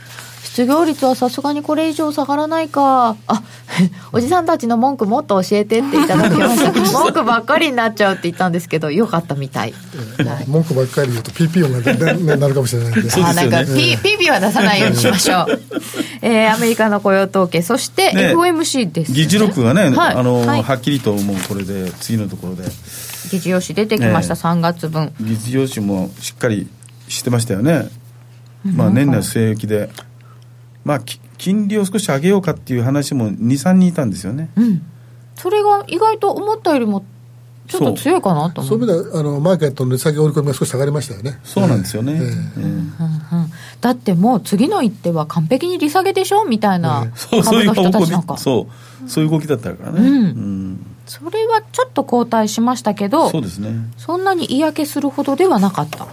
[0.56, 3.18] 失業率はさすがにこれ以上下がらないか。
[3.28, 3.44] あ
[4.14, 9.74] おじさんたちの文句もっと教えてっていただきました文句ばっかりになっちゃうって言ったんですけどよかったみたい、
[10.18, 10.46] はい。
[10.48, 13.12] 文句ばっかり言うと PP 音がねねなるかもしれないんで。
[13.22, 15.62] あなんかそうですよピピピは出さないようにしましょう、
[16.22, 17.62] えーアメリカの雇用統計。
[17.62, 20.16] そしてね FOMC です、ね、議事録がね、はい。
[20.16, 20.64] あのはい。
[20.64, 22.64] はっきりともうこれで次のところで
[23.36, 24.40] 議事要旨出てきました、ええ。
[24.40, 25.14] 3月分。
[25.20, 26.68] 議事要旨もしっかり
[27.08, 27.90] してましたよね、
[28.64, 29.90] まあ、年内据え置きで、
[30.84, 34.82] まあ、き金利を少し上げようかっていう話も23人いたんですよね、うん。
[35.36, 37.04] それが意外と思ったよりも
[37.68, 38.80] ちょっと強いかなと思う。
[38.80, 41.40] そういう意味ではあのマーケットの値下げ織り込みが少し下がりましたよね。
[41.44, 42.20] そうなんですよね、ええ。
[42.20, 42.26] ええ。
[42.28, 42.94] うんうん。
[43.82, 48.38] だってもう次の一手は完璧に利下げでしょみたいなそうそういう株の人た動きちなんか。
[48.38, 48.68] そ
[49.06, 50.26] うそういう動きだったからね、うん。
[50.26, 50.65] ん
[51.06, 53.70] それはちょっと後退しましたけどそうですね。
[53.98, 56.08] そんなに嫌気するほどではなかった。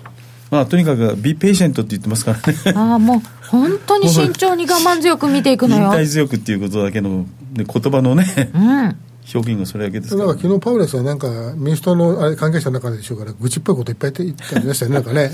[0.51, 2.59] まあとにかく「be patient」って言ってますからね。
[2.75, 5.85] ああもう本当に慎重に我慢強く見ていくのよ。
[5.85, 8.97] 忍耐強くっていうことだけの、ね、言葉のねうん。
[9.35, 15.31] 表現がそれだけですだかからら昨日パウレスはなんか民主党のあれ関係者の中でしょうから愚痴っぽいこといっぱい言ってましたよねなんかね、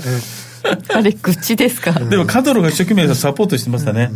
[0.63, 1.91] えあれ愚痴ですか？
[1.93, 4.11] でもカドロが一生懸命サポートしてましたね、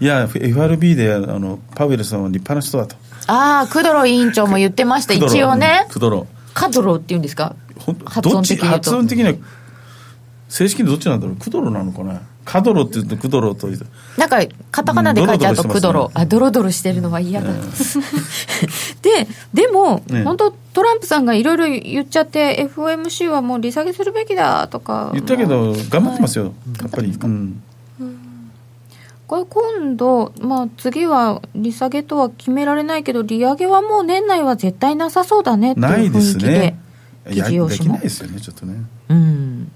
[0.00, 2.94] いや FRB であのパウエルさんは立派な人だと
[3.26, 5.14] ああクドロ委員長も言ってました。
[5.14, 5.86] 一応ね。
[5.90, 6.26] クドロ。
[6.54, 7.54] カドロって言うんですか？
[8.06, 9.34] 発音的に発音的には
[10.48, 11.36] 正式にどっちなんだろう？
[11.36, 12.22] クドロなのかな？
[12.44, 13.66] カドロって言うとクドロと
[14.16, 14.38] なんか
[14.70, 17.48] カタカナで書いてあるとうんクドロあドロドロしてるのは嫌だ、
[19.02, 25.10] ででも、ね本当トランプさんがいろいろ言っちゃって FOMC はもう利下げするべきだとか。
[25.14, 27.62] 言ったけど頑張ってますよ、やっぱり、うん、
[29.26, 36.78] これ今度、まあ、次は利下げとは決められないけど利上げはもう年内は絶対なさそうだねっていうないで雰囲気ですね。
[37.28, 38.74] いや議事要旨もできないですよねちょっとね。
[39.08, 39.72] うん。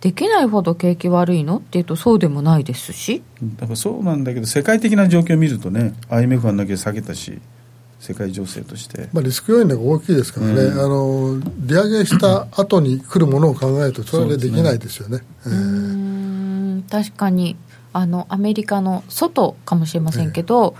[0.00, 3.22] できないほど景気悪いのっていうとそうでもないですし。
[3.56, 7.40] だからそうなんだけど世界的な状況を見るとね IMF はなきゃ下げたし
[7.98, 9.08] 世界情勢として。
[9.12, 10.80] まあ、リスク要因が大きいですからね、うん。
[10.80, 15.24] あの利上げした後に来るものを考えるとそれでできないですよね。
[15.46, 15.52] ええ。
[15.52, 16.84] うん。
[16.88, 17.56] 確かに
[17.92, 20.74] あのアメリカの外かもしれませんけど、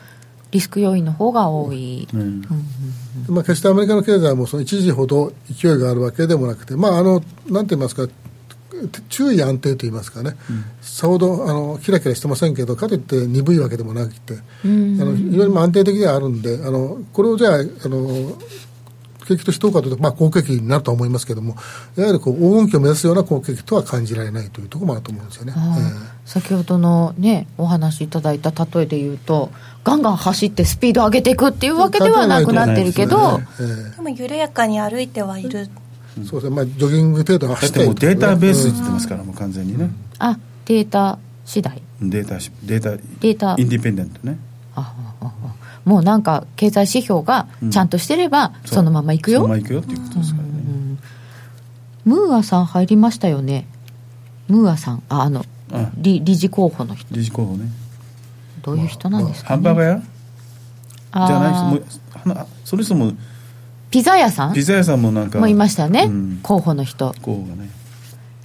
[0.50, 2.42] リスク要因の方が多い、うん。
[3.28, 8.06] まあ、決してアメリカの経済もその一時ほど勢いがあるわけでもなくて、まあ、あのなんて言いますか、
[9.08, 10.36] 注意安定と言いますかね、
[10.80, 18.38] さほどあのキラキラしてませんけど、かといって鈍いわけでもなくて、あの非常にまあ安定的ではあるんで、あのこれをじゃあ、あの
[19.32, 21.56] 景気としてどうかというと、まあ、好景気になるとは思いますけれども、
[21.96, 25.52] やはりこう黄金期を目指すような好景気とは感じられないというところもあると思うんですよね。
[25.56, 29.50] あー先ほどのねお話しいただいた例えで言うと
[29.82, 35.68] ガンガン走ってスピード上げていくっていうわけではなくなってるけど、ええでも緩やかに歩いてはいる。
[36.28, 39.90] そうですね、まあ、ジョギング程度はだっ走っててもうデータベースって言ってますからもう完全にね。
[40.18, 41.82] あデータ次第。
[42.00, 43.56] データしデータデータ。
[43.58, 44.38] インディペンデントね。
[44.74, 50.52] ああああもうなんか経済指標がちゃんとしてればそのままいくよ、そのまま行くよっていうことですからね、
[52.04, 53.66] ムーアさん入りましたよね。
[54.48, 55.02] ムーアさん。
[55.08, 57.14] ああのあ理理事候補の人。
[57.14, 57.68] 理事候補ね。
[58.62, 59.54] どういう人なんですか、ね。
[59.56, 60.02] ハンバーガー屋？
[61.26, 62.28] じゃない人。
[62.28, 63.12] もその人も
[63.90, 64.54] ピザ屋さん？
[64.54, 66.40] ピザ屋さんもなんかもいましたよね、うん。
[66.42, 67.14] 候補の人。
[67.22, 67.70] 候補がね。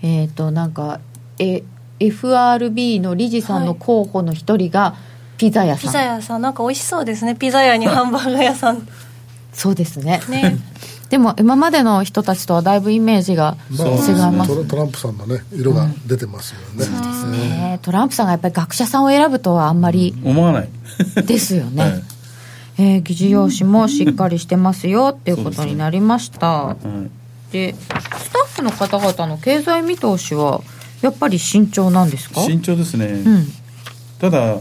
[0.01, 0.99] えっ、となんか
[1.39, 1.63] え
[1.99, 4.95] FRB の理事さんの候補の一人が
[5.37, 6.41] ピザ屋さん、ピザ屋さん。
[6.41, 7.35] なんか美味しそうですね。
[7.35, 8.87] ピザ屋にハンバーガー屋さん。
[9.53, 10.21] そうですね。
[10.29, 10.57] ね。
[11.09, 14.49] でも今までの人たちとはだいぶイメージがまあ違います。
[14.49, 17.79] トラトランプさんのね色が出てますよね、ね。
[17.81, 20.69] トランプさんがやっぱり学者さんを選ぶとはあんまり思わない。
[21.25, 22.03] ですよね、はい。
[22.79, 26.47] えー議事要旨もしっかりしてますよっていうことになりました。
[26.47, 26.77] はい
[27.51, 30.61] でスタッフの方々の経済見通しは
[31.01, 33.53] やっぱり慎重なんですか慎重ですね、うん
[34.19, 34.57] ただ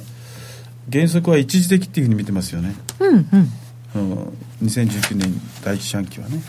[0.92, 2.75] 原則は一時的っていうふうに見てますよね。
[3.01, 3.53] うんうん。
[3.94, 6.42] あの2019年第一四半期はね。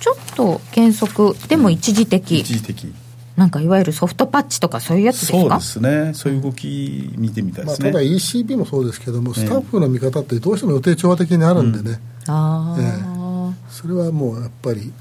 [0.00, 2.92] ちょっと原則でも一時的、一時的。
[3.36, 5.38] なんかいわゆるソフトパッチとかそういうやつですか？
[5.60, 6.14] そうですね。
[6.14, 14.92] そういう動き見てみたいまあ、ですね、ただ ECB もそうですけども、スタッフの見方ってどうしても予定調和的にあるんでね、ああ、えそれはもうやっぱり、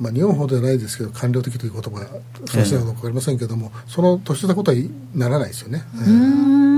[0.00, 2.06] まあ、日本ほどじゃないですけど、官僚的という言葉が
[2.50, 4.76] そうしてなのか分かりませんけども、その年したことは
[5.14, 5.84] ならないですよね。
[5.94, 6.75] えうーん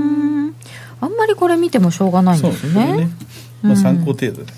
[1.01, 3.09] あんまりこれ見てもしょうがないんそうですね。
[3.61, 4.53] まあ、参考程度で、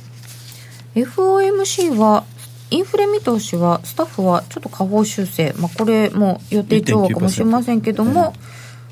[0.96, 2.24] FOMC は
[2.70, 8.34] インフレ見通しはスタッフはちょっと下方修正、まあ、これも予定調和かもしれませんけども、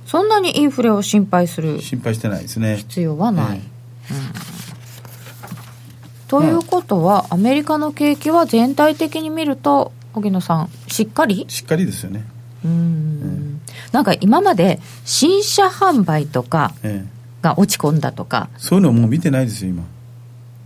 [0.05, 2.77] そんなにインフレを心配する心配してないですね。
[2.77, 3.61] 必要はない、え
[6.27, 11.45] ということは、アメリカの景気は全体的に見ると荻野さんしっかり？
[11.47, 12.25] しっかりですよね、
[12.65, 13.61] うん。
[13.91, 17.09] なんか今まで新車販売とかええ、
[17.41, 18.49] が落ち込んだとか。
[18.57, 19.83] そういうのもう見てないですよ今。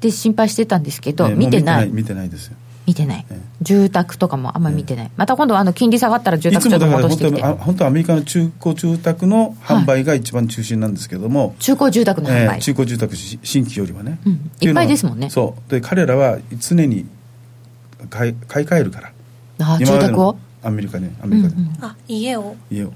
[0.01, 1.89] で心配してたんですけど、ええ見てない。
[1.89, 2.57] 見てない見てないですよ。
[2.85, 3.39] 見てない、ええ。
[3.61, 7.41] 住宅とかもあんまり見てない、また今度あの金利下がったら住宅ちょっと戻してきて。
[7.41, 15.29] はあ本当はアメリカの中古住宅の販売が一番中心なんですけども、中古住宅の販売、えー中古住宅し新規よりはね、うんいっぱいですもんね。
[15.29, 15.71] そう。
[15.71, 17.05] で彼らは常に
[18.09, 19.13] 買い買い替えるから。
[19.59, 20.37] あ住宅を？
[20.61, 22.91] アメリカねアメリカで、あ家を、家を。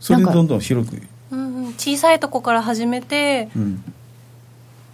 [0.00, 3.84] それでどんどん広く、うんうん、小さいとこから始めてうん、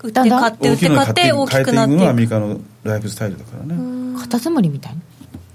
[0.03, 1.95] 売って買って売って買って大きくなって。
[1.95, 4.97] いくアメリくカのライフスタイルだからね、カタツムリみたい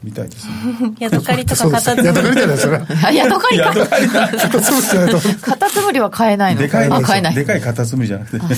[0.03, 0.53] みたいですね
[0.99, 3.11] ヤドカリとかそうです片付やったかりじゃないですか。
[3.11, 3.65] ヤドカリか。
[3.65, 5.19] ヤドカリだそうじゃないと。
[5.41, 7.35] カタツムリは買えないのでかいあ買えない。
[7.35, 8.55] でかいカタツムリじゃなくて。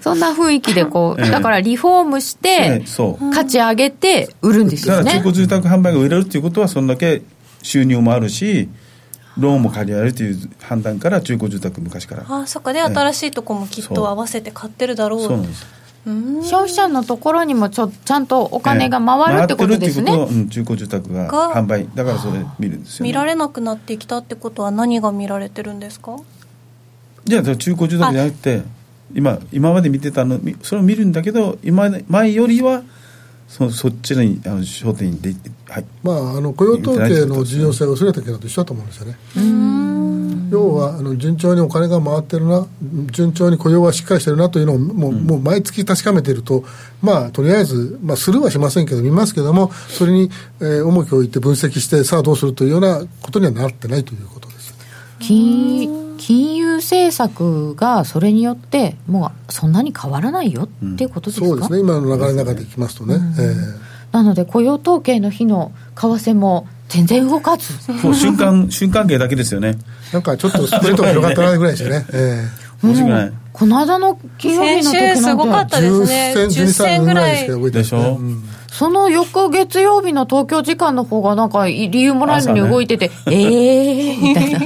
[0.00, 1.30] そんな雰囲気でこう、ええ。
[1.30, 3.30] だからリフォームしてね、そう。
[3.32, 5.04] 価値上げて売るんですよね。
[5.04, 7.20] だから中古住宅販売が売れるっていうことはそんだけ
[7.62, 8.70] 収入もあるし
[9.40, 12.24] ローンも借りられるという判断から中古住宅昔から。
[12.28, 12.72] あそっか。
[12.72, 15.20] で新しいとこもきっと合わせて買ってるだろう。
[15.20, 15.30] そう。
[15.32, 15.66] なんです。
[16.06, 16.42] うん。
[16.42, 21.88] 消費者のところにもちょちゃんとお金が回るってことですね、回ってるっていうことをうん中古住宅がが販売。
[21.94, 26.16] だからそれ見るんですよ、ね、見られなくなってきたってことは何が見られてるんですか？
[27.24, 28.62] じゃあ中古住宅じゃなくて
[29.14, 32.82] 今今まで見てたのみそれを見るんだけど今前よりは
[33.50, 35.34] そそっちにあの焦点にで
[35.68, 39.18] はいまあ、あの雇用統計の重要性が薄れたけどと一緒だと思うんですよね。
[40.50, 42.66] 要はあの順調にお金が回ってるな、
[43.12, 46.64] 順調に雇用はしっかりしてるなというのをもう,、もう毎月確かめていると、
[47.02, 54.74] まあ、とりあえず、まあ、するはしませんけど、見ますけども、それに、えー重きを置いて分析して、さあどうするというようなことにはなってないということです。
[55.20, 63.14] 金金融政策がそれによってもうそんなに変わらないよっていうことですか、そうですね、今の流れの中でいきますとね。
[63.38, 67.72] えーなので雇用統計の日の為替も全然動かず。
[68.02, 69.78] もう瞬間瞬間系だけですよね。
[70.12, 72.04] なんかちょっとスプレッドが広がってないぐらいですよね。
[72.12, 72.44] え
[72.82, 73.32] 面白くない。
[73.52, 76.34] この間の金曜日先の時週すごかなんてったですね。
[76.36, 84.60] 10 10銭、12銭銭ぐらいでしょうんその翌月曜日の東京時間の方がなんか理由もないのに動いてて、ええー、みたいな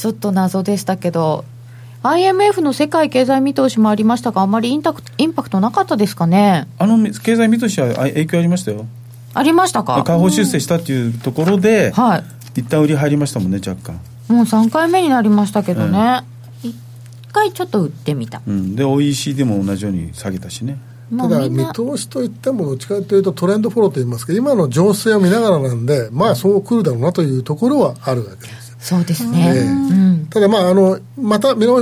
[0.00, 1.44] ちょっと謎でしたけど
[2.02, 6.66] IMF の世界経済見通しもありましたがあまりインタクインパクトなかったですかね？
[6.78, 8.86] あの経済見通しはあ影響ありましたよ。
[9.34, 10.02] ありましたか？
[10.02, 12.24] 下方修正したっていうところで、はい。
[12.56, 16.22] 一旦売り入りましたもんね若干、もう3回目になりましたけどね、
[16.62, 16.74] 一
[17.30, 20.78] 回ちょっと売ってみた、うん、で OECD も同じように下げたしね。
[21.10, 28.46] まあただ見通しといってもどっちかというとトレンドフォローといいますか今の情勢を見ながらなんでまあそう来るだろうなというところはあるわけ。
[28.46, 29.62] ですそうですね、ええ。
[29.62, 29.66] う
[30.22, 31.80] ん、ただまああのまた見直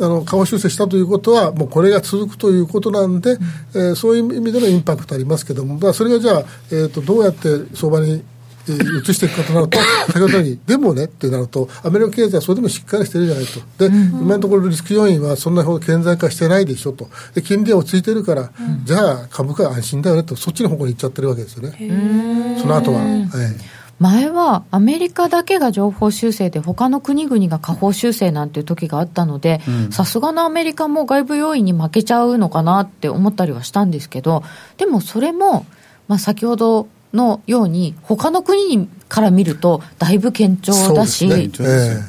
[0.00, 3.38] あの下方修正したということはもうこれが続くということなんで、
[3.74, 8.22] えーそういう意味でのインパクトありますけども、まあ、それがじゃあ、えー、とどうやって相場に
[8.68, 9.78] えー移していくかとなると、
[10.12, 18.50] 先ほどに、でもねってなると、アメリカ経済はそれでもしっかりしてるじゃないと、で、今のところリスク要因はそんなほど顕在化してないでしょと、で金利は落ち着いてるから、
[18.84, 23.00] じゃあ株価は安心だよねと、そっちの方向に行っちゃってるわけですよね、その後は。
[23.00, 34.44] はい前はアメリカだけが情報修正で他の国々が下方修正なんていう時があったのでさすがのアメリカも外部要因に負けちゃうのかなって思ったりはしたんですけど
[34.76, 35.66] でもそれも、
[36.06, 42.02] まあ、先ほどのように他の国から見るとだいぶ堅調だし、ねえー、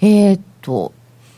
[0.00, 0.94] えー、っと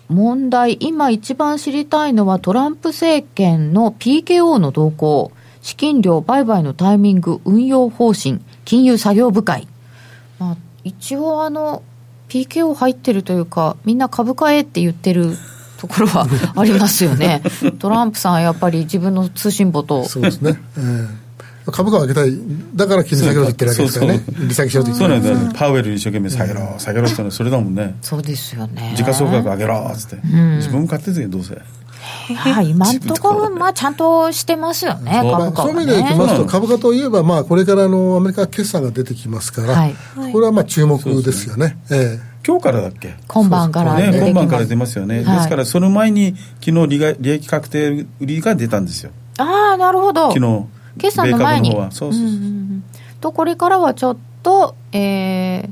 [0.09, 9.68] 問題今一番知りたいのはトランプ政権の PKO の動向資金量売買のタイミング運用方針金融作業部会、
[10.38, 11.83] まあ、一応あの
[12.29, 15.37] PKO 入ってるというかみんな株価へって言ってる
[15.79, 17.42] ところは ありますよね。
[17.79, 20.09] トランプさんはやっぱり自分の通信簿と。
[20.09, 21.24] そうですね、えー
[21.72, 22.33] 株価を上げたい、
[22.74, 28.92] だから金利下げろと言ってるわけですからね、利下げしろと言ってるそうなんだ、パウエル一生懸命下げろ、下げろってのはそれだもんね、そうですよね。
[28.96, 30.16] 時価総額上げろっつって、
[30.57, 31.59] 自分買っててどうせ。
[32.33, 39.95] はい、 今んところ、まあ、ちゃんとしてますよね、株価、そういう意味でいきますと、株価といえば、まあ、これからのアメリカ決算が出てきますから、はい、
[40.33, 41.79] これはまあ注目ですよね。
[41.91, 42.35] ええ。
[42.47, 49.13] 今日からだっけ今晩からね、今晩から出ますよね、はい、ですからその前に昨日利利益確定売りが出たんですよ。
[49.39, 50.31] ああなるほど。
[50.33, 50.65] 昨日
[50.99, 51.71] 決算の前に。
[51.73, 52.85] そうそうそう、うん、
[53.21, 55.71] とこれからはちょっと、えー、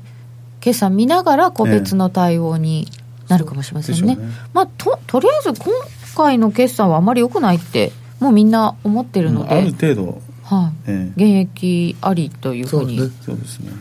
[0.60, 2.88] 決算見ながら個別の対応に
[3.28, 4.16] なるかもしれませんね。
[4.18, 4.34] えー、ね。
[4.54, 5.72] まあ、ととりあえず今
[6.14, 12.98] 回の決算はあまり良くないってもうみんな思ってるので、ある程度、はい、えー、現役ありというふうに。
[12.98, 13.72] そうですね。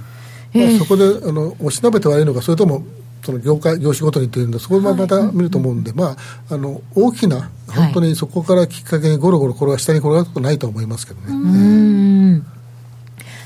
[0.54, 2.84] えー、そこであのおしなべて悪いのかそれとも
[3.24, 6.06] その業界業種ごとにっていうんでそこもまた見ると思うんで、はい、ま
[6.50, 11.28] ああの大きな本当にそこからきっかけにゴロゴロこれは下に転がることないと思いますけどね。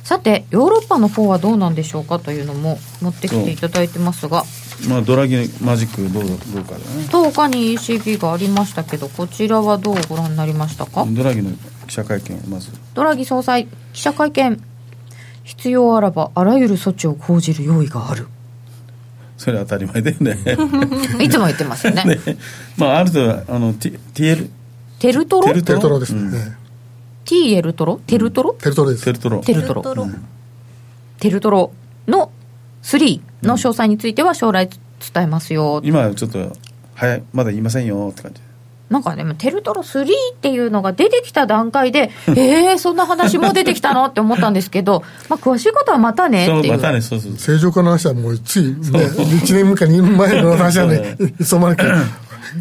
[0.05, 4.43] うんさてヨーロッパの方はどうなんでしょうかというのも持ってきていただいてますが。
[4.87, 6.83] まあ、ドラギマジックどうどうかだね。
[7.09, 11.05] 10日に ECB がありましたけどこちらはどうご覧になりましたか？
[11.09, 11.49] ドラギの
[11.87, 12.69] 記者会見をまず。
[12.93, 14.61] ドラギ総裁記者会見。
[15.43, 18.27] 必要あらばあらゆる措置を講じる用意がある。
[19.37, 20.37] それは当たり前だよね。
[21.23, 22.03] いつも言ってますよね。
[22.25, 22.37] ね、
[22.77, 24.49] まあある程度あのテテル？
[24.99, 25.47] テルトロ？
[25.47, 26.55] テルトロですね、うん、
[27.25, 29.03] ティエルトロテルトロ、テルトロです。
[29.03, 29.41] テルトロ。
[29.41, 29.83] テルトロ。
[31.19, 31.71] テルトロ
[32.07, 32.31] の
[32.83, 34.69] 3の詳細については将来
[35.13, 36.55] 伝えますよ、今はちょっと
[36.93, 38.41] 早いまだ言いませんよって感じ。
[38.89, 46.73] なんかでも、テルトロ3っていうのが出てきた段階で、 えー、そんな話も出てきたのって思ったんですけど、 まあ、詳しいことはまたねっていう。
[46.73, 47.33] またね、そうそう。
[47.35, 51.83] 正常化の話はもうつい、ね、1年目か2年前の話はね、いつの間にか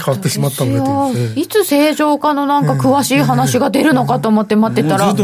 [0.04, 5.14] 変わってしまったので、いつ正常化のなんか詳しい話が出るのかと思って待ってたら、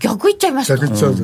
[0.00, 0.76] 逆いっちゃいました。
[0.76, 1.16] 逆いっちゃう、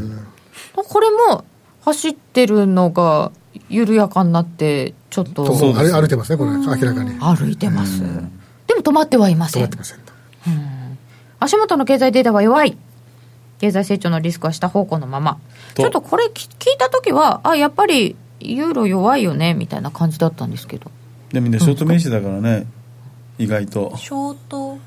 [0.75, 1.45] これも
[1.85, 3.33] 走ってるのが
[3.69, 5.55] 緩やかになって、ちょっと。
[5.55, 7.11] そう歩いてますね、これ、明らかに。
[7.19, 8.01] 歩いてます。
[8.01, 9.65] でも止まってはいません。
[9.65, 9.99] 止まってません。
[11.41, 12.77] 足元の経済データは弱い。
[13.61, 15.39] 経済成長のリスクは下方向のまま。
[15.75, 20.91] ちょっとこれ聞いたときは、あ、やっぱりユーロ弱いよね、みたいな感じだったんですけど。
[21.33, 22.67] でもね、ショート名詞だからね、
[23.39, 23.93] 意外と。
[23.97, 24.79] ショート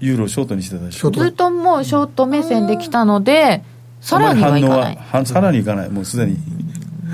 [0.00, 1.10] ユーロショートにしてたでしょ。
[1.10, 3.62] ずっともうショート目線できたので、
[4.00, 5.26] さらにはいかない。
[5.26, 5.90] さらにいかない。
[5.90, 6.36] もうすでに。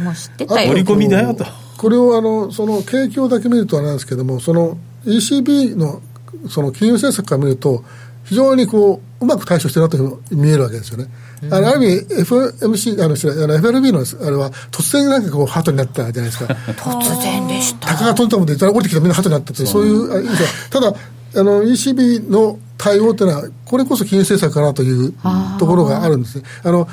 [0.02, 0.72] もう知ってたよ。
[0.72, 1.44] 織り込みだよと。
[1.76, 6.00] これをあの、その景況だけ見るとあれなんですけども、その ECB の
[6.48, 7.84] その金融政策から見ると、
[8.28, 11.06] 非常にこううまく対処してるなと見えるわけですよね。
[11.42, 16.54] うん、あのある意味、FMC、あの、あの FRB のあれは、突然なんかこう、ハートになったじゃないですか。
[16.54, 17.88] 突然でした。
[17.88, 25.12] 鷹が飛んだもんで、降りてきたらみんなハートになったって、そういう、あただ、あの、ECB の対応というのは、これこそ金融政策かなという
[25.58, 26.44] ところがあるんですね。
[26.62, 26.88] あの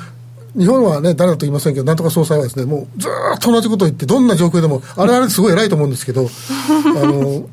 [0.58, 7.46] 日本はね、誰だと言いませんけど、なんとか総裁はですね、もうずっと同じことを言って、どんな状況でも、あれあれすごい偉いと思うんですけど、あの、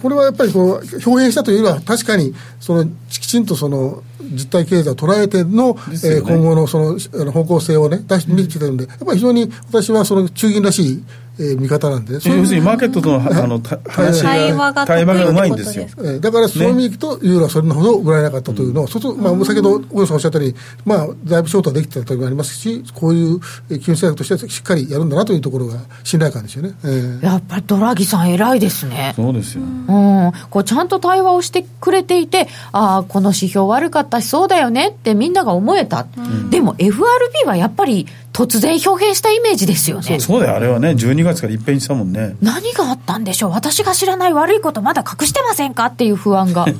[0.00, 5.80] これはやっぱりこう表現したというよりは、確かにそのきちんとその実体経済を捉えての、ね。
[6.04, 11.04] えー、今後のその方向性をね、出してきてるんで、やっぱり非常に私はその中銀らしい
[11.38, 15.86] えー、見方なんで、要するにマーケットとのあの話が対話がうまいんですよ。
[16.02, 26.74] えだからそういう意味でいくと、ユーロはそれほど売られなかったというのを、そうまあ、先ほど小野さんおっしゃったように、まあ、だいぶショートはできてたというのもありますし、こういう金融政策としてしっかりやるんだなというところが信頼感ですよね。
[26.84, 29.12] えー、やっぱりドラギさん偉いですね。
[29.16, 29.62] そうですよ。
[29.62, 30.32] うん。
[30.50, 36.06] こうちゃんと対話をしてくれていて、ああ、この指標悪かったし、そうだよねってみんなが思えた。
[36.16, 38.06] うん、でも FRB はやっぱり
[38.36, 40.20] 突然表現したイメージですよね。
[40.20, 40.56] そうだよ。
[40.56, 42.36] あれはね12月から一変したもんね。
[42.42, 43.50] 何があったんでしょう？
[43.52, 45.86] 私が知らない悪いことまだ隠してませんか？
[45.86, 46.66] っていう不安が。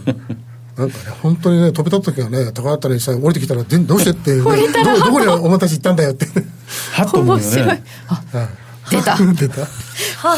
[0.76, 4.11] なんかね、本当にね、飛び立った時はね、高ったりさ、降りてきたら、どうして？
[4.11, 6.26] って、ね、どどこにお前たち行ったんだよって。
[6.92, 7.82] はっと思うよね。
[8.90, 9.16] 出た。
[9.16, 9.62] 出た。
[10.20, 10.36] は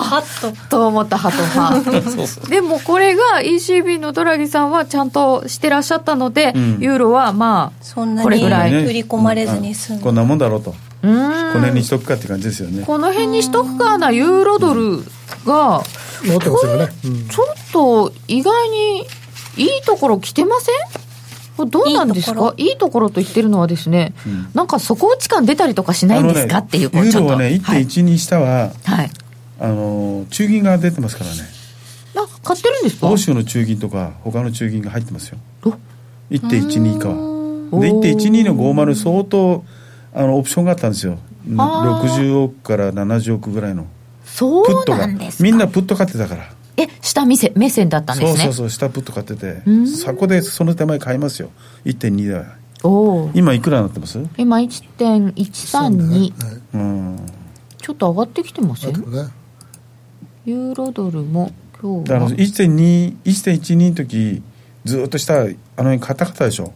[0.00, 2.48] はっとと思ったハト派。
[2.48, 8.38] でもこれが ECB のドラギさんはちゃんとしてらっしゃったので、うん、ユーロはまあそんなに振
[8.92, 10.74] り込まれずに済んこんなもんだろうと。
[11.02, 12.84] この辺にしとくかって感じですよね。
[12.86, 15.02] この辺にしとくかなユーロドル
[15.44, 15.82] が、
[16.24, 16.88] 持ってますよね、
[17.28, 19.00] ちょっと意外に
[19.56, 20.70] いいところ来てませ
[21.64, 21.68] ん？
[21.68, 22.54] どうなんですか？
[22.56, 23.10] いいところ？
[23.10, 29.10] と言ってるのはですね、うん、なんか底打ち感出たりとかしないんですか、ね、っていうユーロはね1.12下は、はい、
[29.64, 31.36] あの中銀が出てますからね。
[32.16, 33.08] あ買ってるんですか？
[33.08, 35.38] 欧州の中銀とか他の中銀が入ってますよ。
[36.30, 37.14] 1.12以下は
[37.80, 39.64] で1.12の50相当
[40.12, 41.18] あのオプションがあったんですよ。
[41.46, 43.86] 60億から70億ぐらいの。
[44.24, 46.52] そうなんですみんなプット買ってたから。
[46.76, 48.38] え下目線目線だったんですね。
[48.44, 49.62] そうそうそう下プット買ってて。
[49.86, 51.50] そこでその手前買いますよ。
[51.84, 52.44] 1.2で
[52.82, 54.18] お今いくらになってます？
[54.36, 56.32] 今1.132、
[56.74, 57.26] うん、
[57.78, 59.28] ちょっと上がってきてません、ね、
[60.44, 62.20] ユーロドルも今日は。
[62.20, 64.42] だから1.12の時
[64.84, 66.72] ずっと下あの辺カタカタでしょ。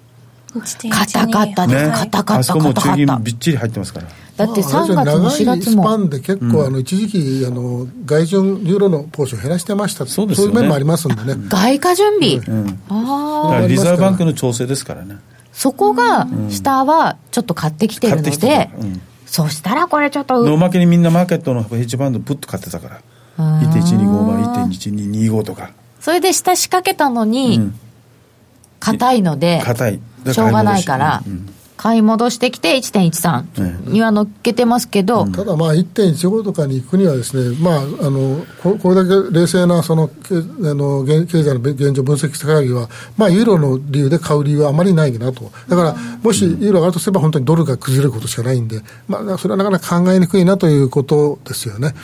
[0.91, 4.09] カタカタです、ね、カタカタあそこも中銀びっちり入ってますから。
[4.37, 5.83] だって3月も4月も。
[5.83, 11.43] スパンで結構、あの一時期あの外順ユーロのポーション減らしてましたそうです、ね、そういう面もありますんでね。
[11.49, 15.17] 外貨準備、うん、ああリザーブバンクの調整ですからね。
[15.53, 23.01] そこが下はちょっと買ってきてるので、うん、そしたらこれちょっとおまけにみんなマーケットのヘッジバンドプッと買ってたから
[23.39, 25.71] 1.1250、1.1225とか。
[26.01, 27.73] それで下仕掛けたのに
[28.81, 30.01] 硬、いので硬い。
[30.33, 51.95] しょうがないから、うん買い戻してきて1.13には乗っけてますけど、ただまあ1.15とかに行くにはですね、まあ、あのここれだけ冷静なそのあの経済の現状を分析した限りは、まあ、ユーロの理由で買う理由はあまりないなと、だから、もしユーロが上がるとすれば、本当にドルが崩れることしかないんで、まあ、それはなかなか考えにくいなということですよね。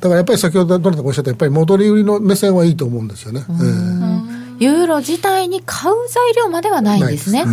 [0.00, 3.44] だからやっぱり先ほどどなたかおっしゃったやっぱり戻り売りの目線はいいと思うんですよね。
[4.58, 7.44] ユーロ自体に買う材料まではないんですね。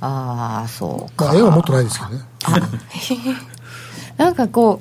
[0.00, 2.24] はいああそうか、まあ、絵はもっとないですけどね。
[4.18, 4.80] なんかこ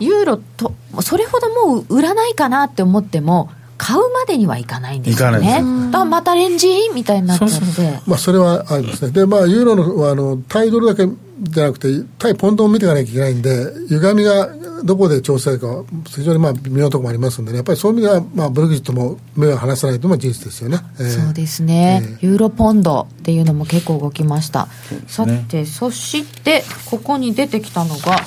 [0.00, 5.62] うユーロとそれほどもう売らないかなって思っても買うまでにはいかないんですよね。
[5.90, 8.00] だまたレンジみたいになっちゃって。
[8.06, 9.10] まあ、それはありますね。
[9.10, 11.10] で、まあ、ユーロのあの対ドルだけ
[11.42, 11.88] じゃなくて、
[12.18, 14.50] 対ポンドも見ていかなきゃいけないんで、歪みが
[14.84, 24.68] どこで調整か、非常にまあ微妙なところもありますんでね、やっぱりそういう意味では、まあ、ブルグジットも目を離さないというのは事実ですよね、えー、そうですね、えー、ユーロポンドっていうのも結構動きました。
[25.06, 28.20] さて、そして、ここに出てきたのが、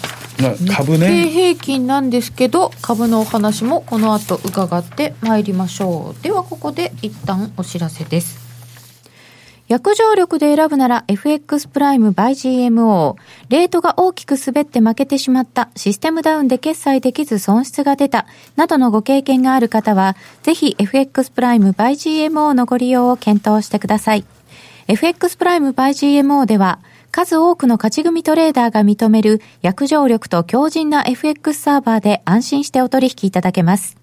[0.76, 1.28] 株ね。
[1.30, 6.24] 平均なんですけど、株のお話もこの後伺ってまいりましょう。
[6.24, 8.53] では、ここで一旦お知らせです。
[9.74, 13.16] 約定力で選ぶなら FX プライム by GMO。
[13.50, 21.94] レートが大きく滑って負けてしまった、システムダウンで決済できず損失が出た、などのご経験がある方は、ぜひ FX プライム by
[22.28, 24.26] GMO のご利用を検討してください。
[24.88, 26.78] FX プライム by GMO では、
[27.10, 34.03] 数多くの勝ち組トレーダーが認める約定力と強靭な FX サーバーで安心してお取引いただけます。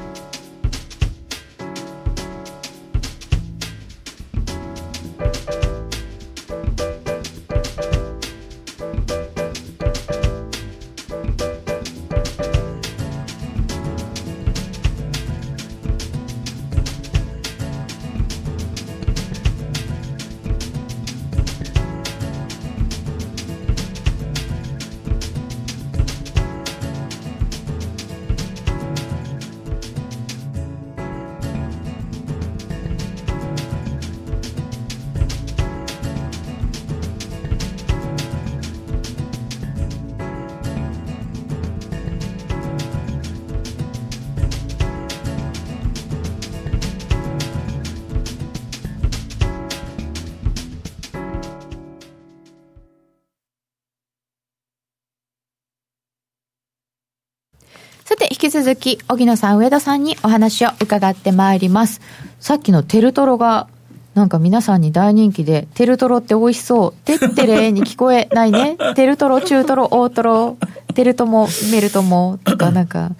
[58.51, 62.01] 続き、荻野さん、上田さんにお話を伺ってまいります。
[62.41, 63.69] さっきのテルトロが、
[64.13, 66.93] なんか皆さんに大人気で、テルトロって美味しそう。
[67.05, 68.75] てってれに聞こえないね。
[68.95, 70.57] テルトロ、中トロ、大トロ、
[70.93, 73.11] テルトモ、メルトモとかなんか、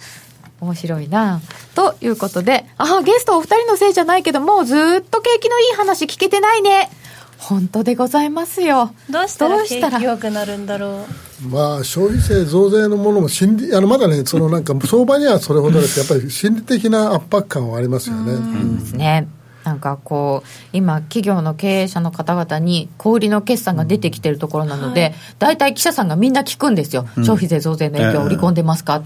[0.60, 1.40] 面白いな
[1.76, 6.90] ということで、あ、ゲストお二人のせいじゃないけど、もうずっと景気のいい話聞けてないね。
[7.42, 8.94] 本当でございますよ。
[9.10, 11.06] どうしたら景気良くなるんだろ
[11.44, 11.48] う？
[11.50, 18.34] まあ、消費税増税のものも心理、あの、まだね、そのなんか、 相場にはそれほどですやっぱり心理的な圧迫感はありますよね。
[18.34, 19.28] うんですね。
[19.64, 29.02] なんかこう、今、企業の経営者の方々に小売りの決算が出てきてるところなので、大体記者さんがみんな聞くんですよ、消費税増税の影響を織り込んでますか、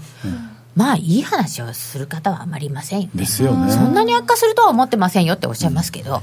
[0.74, 3.10] まあ、いい話をする方はあまりいませんよね。
[3.14, 3.72] ですよね。
[3.72, 6.22] そんなに悪化するとは思ってませんよっておっしゃいますけど。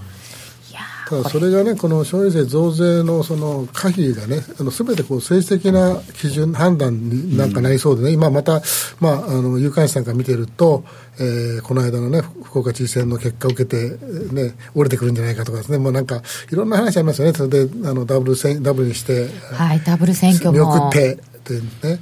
[1.29, 4.41] それがね、この消費税増税のその可否がね、
[4.71, 8.61] すべてこう政治的な基準、判断になんかなりそうでね、うん、今また、
[8.99, 10.83] まあ、あの有観視さんから見てると、
[11.19, 13.97] えー、この間のね、福岡知事選の結果を受けて、
[14.33, 20.53] ね、折れてくるんじゃないかとかですね、もうなんか、いろんな話ありますよね、それであのダブルダブルにして、はい、ダブル選挙も。
[20.53, 21.32] 見送って。
[21.43, 21.99] ってね、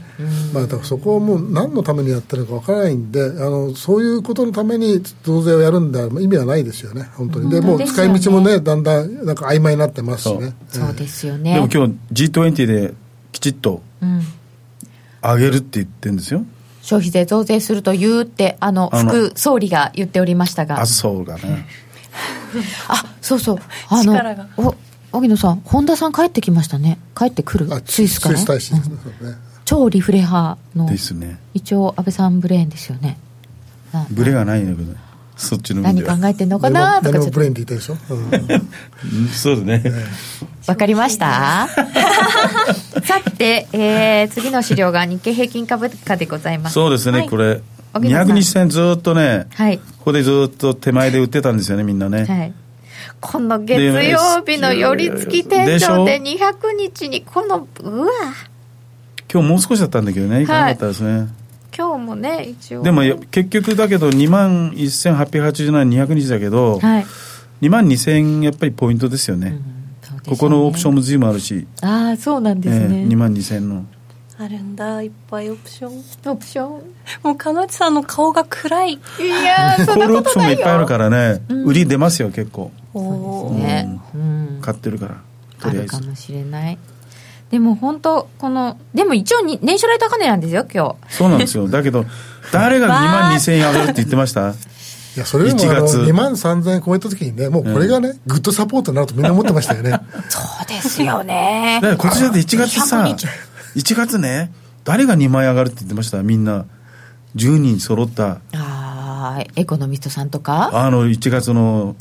[0.54, 7.50] まあ、だからそこをもう何のためにやってるのかわからないんであの、そういうことのために増税をやるんだ意味はないですよね、本当に。
[7.50, 10.54] で、もう使い道もね、だんだんなんか曖昧になってますしね。
[10.70, 11.56] そうですよね。
[11.56, 12.94] でも今日 G20 で
[13.32, 13.82] きちっと
[15.22, 16.46] 上げるって言ってるんですよ。
[16.82, 20.82] 消費税増税すると言うって、あの、副総理が言っておりましたが。
[20.82, 21.68] あ、そうがね。
[22.90, 23.60] あ、そうそう。
[23.88, 24.14] あの、
[24.58, 24.76] お
[25.12, 26.98] 荻野さん、本田さん帰ってきましたね。
[27.18, 27.68] 帰ってくる？
[27.86, 28.38] スイスから？
[28.38, 29.36] スイス大使ですね、うん、
[29.66, 30.86] 超リフレ派の。
[30.90, 31.40] ですね。
[31.54, 33.18] 一応、安倍さんブレーンですよね。
[34.12, 34.94] ブレがないんだけど。
[35.36, 37.02] そっちの何考えてんのかな？
[37.02, 39.84] とかブレーンって言ったでしょ、うん、 そうだね。
[40.68, 41.68] わかりました？
[43.04, 46.74] さて、えー、次の資料が日経平均株価でございます。
[46.74, 47.60] そうですね、はい、これ
[47.94, 52.54] 200日線ずっとね、はい、ここでずっと手前で売ってたんですよねみんなね、はい
[53.22, 58.08] この月曜日の寄り付き天井で200日にこのうわ。
[59.32, 60.42] 今日もう少しだったんだけどね。
[60.42, 60.46] い。
[60.46, 61.28] かなかったですね、はい、
[61.78, 62.84] 今日もね一応。
[62.84, 67.06] でも結局だけど2万1887 200日だけど、はい、
[67.62, 70.22] 2万2000やっぱりポイントですよね、うん、ね。
[70.28, 71.68] ここのオプションも随分あるし。
[71.82, 73.86] ああそうなんですね、えー、2万2000の。
[74.40, 76.32] あるんだいっぱいオプション。
[76.32, 76.82] オプション？
[77.22, 78.94] もうかなちさんの顔が暗い。
[78.94, 79.00] い
[79.46, 80.18] やそんなことないよ。
[80.18, 85.16] オプションがいっぱいあるからね、うん、売り出ますよ結構そうですね、うん、買ってるから
[85.60, 85.96] とりあえず。
[85.96, 86.78] あるかもしれない。
[87.52, 91.14] でも本当このでも一応に年初来高値なんですよ今日。
[91.14, 91.68] そうなんですよ。
[91.68, 92.06] だけど
[92.52, 94.52] 誰が 2万2000円上がるって言ってました？
[94.52, 99.92] いや、それでもあの2万3000円超えたときにね、もうこれがね、グッドサポートになるとみんな思ってましたよね。
[100.30, 101.80] そうですよね。
[101.82, 103.04] だから今年だって1月さ、
[103.76, 104.54] 1月ね、
[104.86, 106.24] 誰が2万円上がるって言ってました？
[106.24, 106.66] みんな。
[107.36, 108.40] 10人揃った。
[108.54, 110.70] ああ、エコノミストさんとか？
[110.74, 111.96] あの、1月の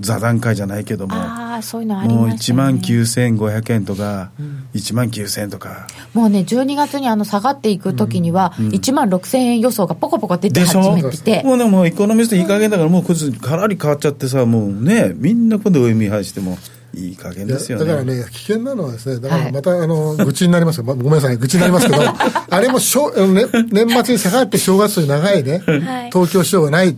[0.00, 5.86] 座談会じゃないけども、あそういうのありました、ね、もう1万9500円とか、うん、1万9000円とか。
[6.12, 11.42] もうね、12月にあの下がっていくときには、1万6000円予想がポコポコ出て始めてて。
[11.44, 16.58] もうでも、エコノミストいい加減だから、もうこいつ、かなり変わっちゃってさ、もうね、みんな今度上見配しても。
[16.96, 17.84] いい加減ですよね。
[17.84, 20.84] だからね、危険なのはですね、だからまた、はい、あの、 愚痴になりますよ。
[20.84, 22.02] ま、ごめんなさい、愚痴になりますけど、
[22.50, 26.96] あれもしょ、ね、年末に下がって正月に長いね、はい、東京市場がない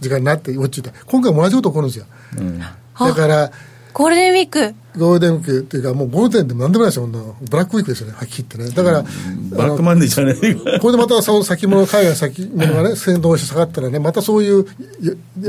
[0.00, 2.06] 時間になって落ちて、今回も同じこと起こるんですよ。
[2.38, 3.50] うん、だから、
[3.92, 4.74] ゴールデンウィーク。
[4.96, 8.70] ゴールデンウィークっていうか、もうゴールデンでもなんでもないですよ、ブラックウィークですよね、はっきり言ってね。
[8.70, 14.66] だから、ブラックマンデーじゃないこれでまたその先物、海外先物がね、先導して下がったらね、またそういう、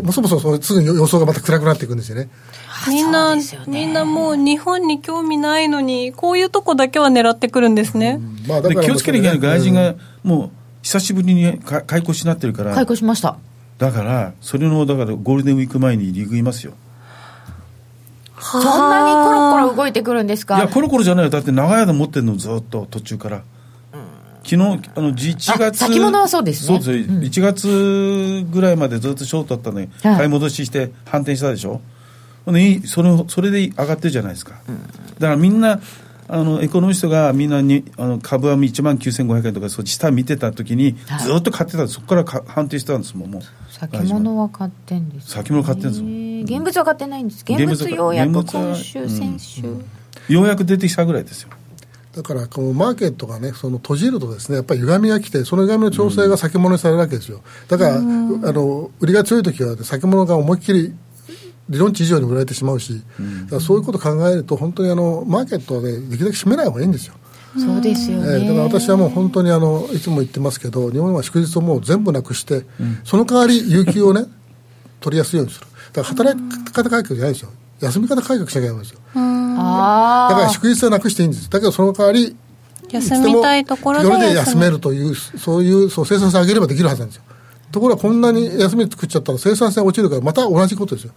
[0.02, 2.30] もそもそすぐに予想がまた暗くなっていくんですよね。
[2.88, 8.20] みんな、ね、みんなもう日本に興味ないのに、こういうとこだけは狙ってくるんですね。
[8.20, 10.50] うん、まあ、だから気をつけなきゃいけない外人が、もう
[10.82, 12.74] 久しぶりに開校しなってるから。
[12.74, 13.38] 開校しました。
[13.80, 16.74] だから、それの、だからゴールデンウィーク前に利食いますよ。
[18.40, 20.58] そんなにコロコロ動いてくるんですか？
[20.58, 21.32] いや、コロコロじゃないよ。
[21.32, 23.42] だって長い間持ってるの、ずっと途中から。
[24.42, 24.62] 昨日
[24.96, 26.80] あの1月先物はそうですね。
[26.80, 31.82] そうです、うん、1月ぐらいまでずっとショートだったのに、はい、買い戻しして反転したでしょ？
[32.86, 35.80] それそれで上がってるじゃないですか、うん、だからみんな
[36.32, 41.88] あのエコノミストがみんなにあの株は1万9500円とかそっち下見てた時にずっと買ってた。
[41.88, 43.42] そこからか判定したんですもんもう。
[43.72, 46.10] 先物は買ってんです、ね、先物買ってんですも
[46.44, 47.44] 現物は買ってないんです。
[47.48, 49.70] 現物ようやく今週先週、うん。
[49.72, 49.74] う
[50.32, 51.50] ん、ようやく出てきたぐらいですよ。
[52.16, 57.42] だからこのマーケットがね、その閉じるとですね、やっぱり歪みが来て、その歪みの調整が先物にされるわけですよ。
[57.68, 60.94] だから、あの売りが強い時は先物が思いっきり
[61.70, 63.02] 理論値以上に売られてしまうし、
[63.52, 67.14] うん、そういうことを考えると、本当にあのマーケットは、ね、できるだけ締めない方がいいんですよ。
[67.58, 72.64] そうですよね、えーだから私はもう本当にあのいつも言ってますけど日本は祝日をもう全部なくして、
[73.04, 74.26] その代わり有給をね
[75.00, 75.68] 取りやすいようにする。
[75.94, 77.50] だから働き方改革じゃないですよ。
[77.82, 79.00] 休み方改革しなきゃいけないんですよ。
[79.14, 79.22] だ
[80.36, 81.50] から祝日はなくしていいんです。
[81.50, 82.36] だけどその代わり
[82.90, 87.24] 休みたいところで休めるというそういうそう生産性上げればできるはずなんですよ。
[87.72, 91.14] ところがこんなに休み作っちゃったら生産性落ちるからまた同じことですよ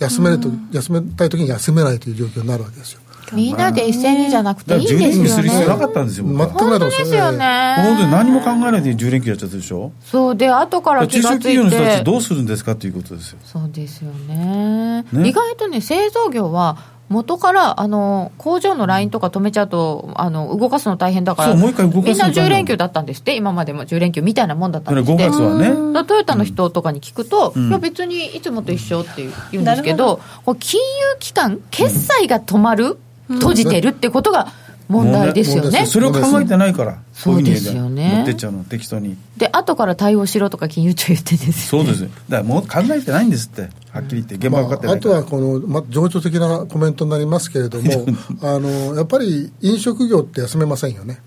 [0.00, 3.00] 休めると、休めたい時に休めないという状況になるわけですよ。
[3.32, 7.74] みんなで一斉にじゃなくていいだから10連休ですよする必要なねかったんですよ、全くないと思いますですよね。
[7.76, 9.92] 本当に何も考えないで10連休やっちゃったでしょ？
[10.02, 13.38] そうで後から気中小がつい企業の人たちてどうするんですかということですよ。
[13.44, 15.04] そうですよね。
[15.12, 15.28] ね。
[15.28, 16.78] 意外とね製造業は
[17.10, 26.04] 元からあの工場のラインとか止めちゃうとあの動かすの大変だからそうもう一回動かすのみんな大変10連休だったんですって今までも10連休みたいなもんだったんですっ5て月はね。
[26.04, 29.64] トヨタの人とかに聞くと、んいや別にいつもと一緒っていう言うん。
[29.64, 32.96] ですけどこう金融機関決済が止まる、
[33.28, 34.52] 閉じてるってことが
[34.90, 35.86] 問題ですよね。
[35.86, 38.12] それを考えてないからそうですよね。
[38.16, 39.16] 持ってっちゃうの適当に。
[39.36, 42.02] で後から対応しろとか金融庁言ってですよそうです。
[42.02, 43.62] よだからもう考えてないんですって
[43.92, 44.34] はっきり言って。
[44.34, 48.06] 現場分かってまあ、あないから、とはこの、まあ、情緒的なコメントになりますけれども
[48.42, 51.20] あのやっぱり飲食業って休めませんよね。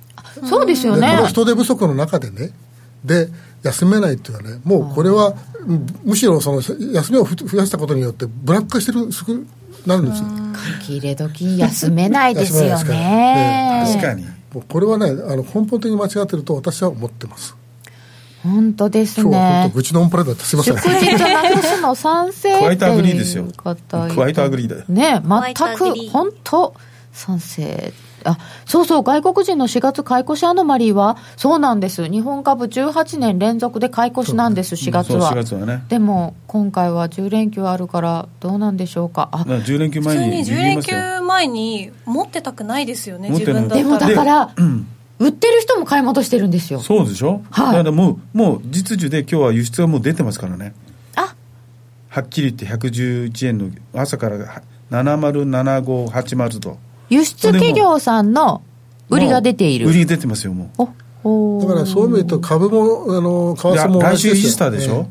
[0.44, 1.10] そうですよね。
[1.10, 2.52] でこの人手不足の中でね
[3.06, 3.30] で
[3.64, 5.34] 休めないっていうのはねもうこれは
[5.66, 5.86] うん。
[6.04, 9.12] むしろその休みをふ増やしたことによってブラック化してる
[9.86, 10.28] なるんですよ。
[10.80, 13.04] 書き入れ時休めないですよ休めない
[13.82, 14.26] ねです確かに。
[14.54, 17.56] もうこれはねあの根本的に間違ってると私は思ってます。
[18.44, 20.78] 本当です今日は本ね当愚痴のオンパレードだってすいません。
[20.78, 23.46] 祝日なくすの賛成クワイトアグリーですよ。
[23.56, 23.68] ク
[24.20, 24.68] ワイトアグリー。
[24.68, 25.22] だよね
[25.56, 26.76] 全く本当
[27.14, 27.94] 賛成。
[28.26, 32.10] あそうそう外国人の4月買い越しアノマリーはそうなんです。
[32.10, 35.32] 日本株18年連続で買い越しなんです4月は。
[35.32, 35.84] 4月はね。
[35.90, 39.28] でも今回は10連休あるからどうなんでしょうか？
[39.32, 43.82] あだから10連休普通に前に10言います連休よ前に持ってたくないですよね自分だったら。
[43.84, 44.54] でもだから、
[45.20, 46.80] 売ってる人も買い戻してるんですよ。
[46.80, 47.74] そうでしょ、はい。
[47.74, 50.74] だからもうもう実需で今日は輸出がもう出てますからね。
[51.18, 51.36] あ。
[52.08, 56.78] はっきり言って111円の朝から707580と
[57.14, 58.62] 輸出企業さんの
[59.10, 59.88] 売りが出ている。
[59.88, 61.62] 売りが出てますよもう。
[61.62, 64.42] だからそういう意味で言うと株もあの為替もいや同じですよ。
[64.42, 65.08] 来週イースターでしょ？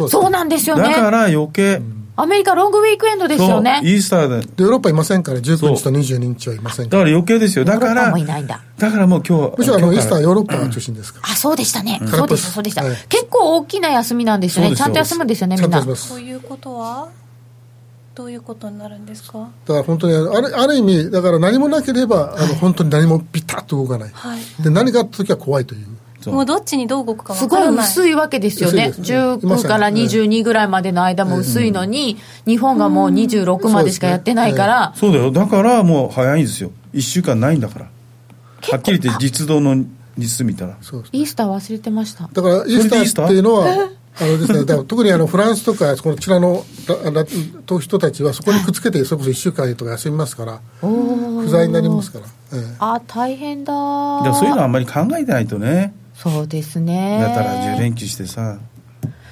[0.00, 0.08] ええ。
[0.08, 0.82] そうなんですよね。
[0.82, 1.80] だから余計、
[2.16, 3.80] アメリカロングウィークエンドですよね。
[3.82, 4.46] イースターで。
[4.46, 7.04] でヨーロッパいませんから19日と22日はいませんから。
[7.04, 7.64] だから余計ですよ。
[7.64, 8.60] だからもいないんだ。
[8.78, 12.08] だからもう今日むしろあのイースターヨーロッパが中心ですから、あそうでしたね、ん。
[12.08, 12.96] そうでしたそうでした、はい。
[13.08, 14.76] 結構大きな休みなんですよね。
[14.76, 17.08] ちゃんと休むんですよねちみんなということは？
[18.14, 19.48] どういうことになるんですか？
[19.66, 24.62] だから本当にあるある意味だから何もなければあの本当に何もピタッと動かない、はい。
[24.62, 25.86] で何かあった時は怖いという。
[26.20, 26.34] そう。
[26.34, 27.86] もうどっちにどう動くかすごいわからない。
[27.86, 28.88] 薄いわけですよね。
[28.88, 35.30] ね19から22ぐらいまでの間も薄いのに、日本がもう26までしかやってないから、そうだよ。
[35.30, 36.70] だからもう早いんですよ。
[36.94, 37.86] 1週間ないんだから。
[37.86, 39.84] はっきり言って実動の
[40.16, 40.76] 日数見たら。
[40.80, 42.30] そうですイースター忘れてました。
[42.32, 43.90] だからイースターっていうのは
[44.20, 46.64] あのですね、だから特にあのフランスとかこちらの
[47.80, 52.76] 人たちはそこにくっつけてそれこそ1週間とか休みますから不在になりますから、ええ。
[52.78, 55.94] あ大変だそういうのはあんまり考えてないとね。
[56.14, 57.18] そうですね。
[57.20, 58.58] だったら10連休してさ。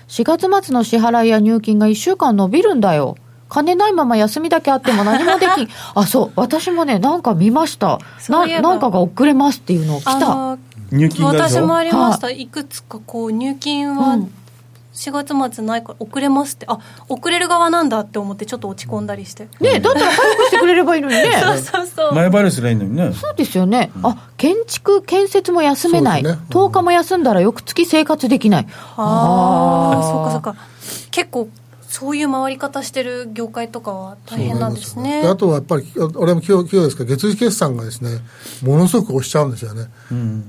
[0.08, 3.16] 4月末の支払いや入金が1週間伸びるんだよ。
[3.48, 5.68] 金ないまま休みだけあっても何もできん。
[5.94, 6.32] あそう。
[6.34, 8.00] 私もねなんか見ました。
[8.18, 8.62] そういえば。
[8.62, 10.58] ななんかが遅れますっていうのを来た。
[10.90, 14.32] 入金私もありました、い、くつかこう入金はうん
[14.94, 16.66] 4月末ないから遅れますって。
[16.68, 16.78] あ
[17.08, 21.32] 遅れる側なんだって思ってちょっと落ち込んだりして、ねだったら早くしてくれればいいのにね。
[21.42, 22.14] そうそうそう。
[22.14, 23.12] 前払いすりゃいいのにね。
[23.12, 26.46] そうですよね、あ建築建設も休めない、そうですね。
[26.50, 28.66] 10日も休んだら翌月生活できない。
[28.96, 30.02] ああー。
[30.02, 30.56] そうかそうか。
[31.10, 31.48] 結構
[31.88, 35.20] そういう回り方してる業界とかは大変なんですね。
[35.20, 37.04] であとはやっぱりあ俺も企業ですか。
[37.04, 38.20] ら月次決算がですね
[38.62, 39.88] ものすごく押しちゃうんですよね、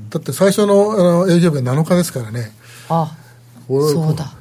[0.09, 2.53] だって最初のあの営業日は7日ですからね。
[2.89, 3.11] あ
[3.67, 4.31] そうだ。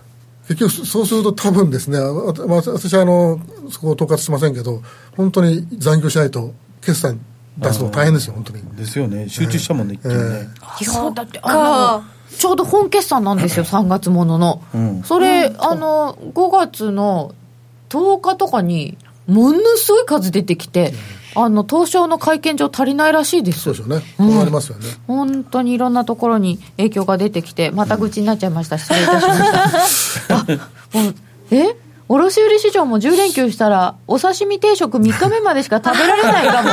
[0.49, 4.83] 結局そうすると多分ですね、あまあ、私はあのそこを統括しませんけど
[5.17, 7.21] 本当に残業しないと決算
[7.59, 8.63] 出すの大変ですよ本当に。
[8.77, 9.29] ですよね。
[9.29, 10.21] 集中したもんね、一気にね、
[10.81, 12.05] いやだってあの
[12.37, 15.03] ちょうど本決算なんですよ3月ものの、うん。
[15.03, 17.35] それ、あの5月の
[17.89, 18.97] 10日とかに
[19.27, 20.93] ものすごい数出てきて、
[21.35, 23.61] あの東証の会見場足りないらしいです。
[23.61, 24.87] そうでしょうね、こうなりますよね。
[25.07, 28.79] 本当にいろんなところに影響が出てきてまた愚痴になっちゃいました。
[28.79, 30.37] 失礼いたしました。
[30.37, 30.47] あ
[30.93, 31.15] もう
[31.51, 31.77] え？
[32.15, 36.71] 卸売市場も10連休したらお刺身定食3日目までしか食べられないかも。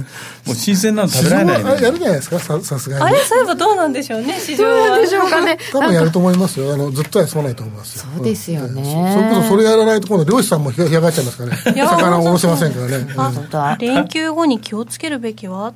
[0.48, 1.62] もう新鮮なの食べられないね。
[1.62, 3.02] 市場はやるじゃないですかささすがに。
[3.04, 5.58] あれそういえばどうなんでしょうね市場どうなんはでしょうかね。
[5.72, 6.72] 多分やると思いますよ。
[6.72, 8.04] あのずっとは休まないと思いますよ。
[8.16, 8.82] そうですよね。
[8.82, 9.12] うん。
[9.12, 11.86] そそれこそそれやらないと今度漁師さんも干上 がっちゃいますからね。
[11.86, 13.06] 魚をおろせませんからね。
[13.18, 13.78] あうん。
[13.78, 15.74] 連休後に気をつけるべきは？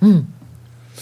[0.00, 0.28] うん。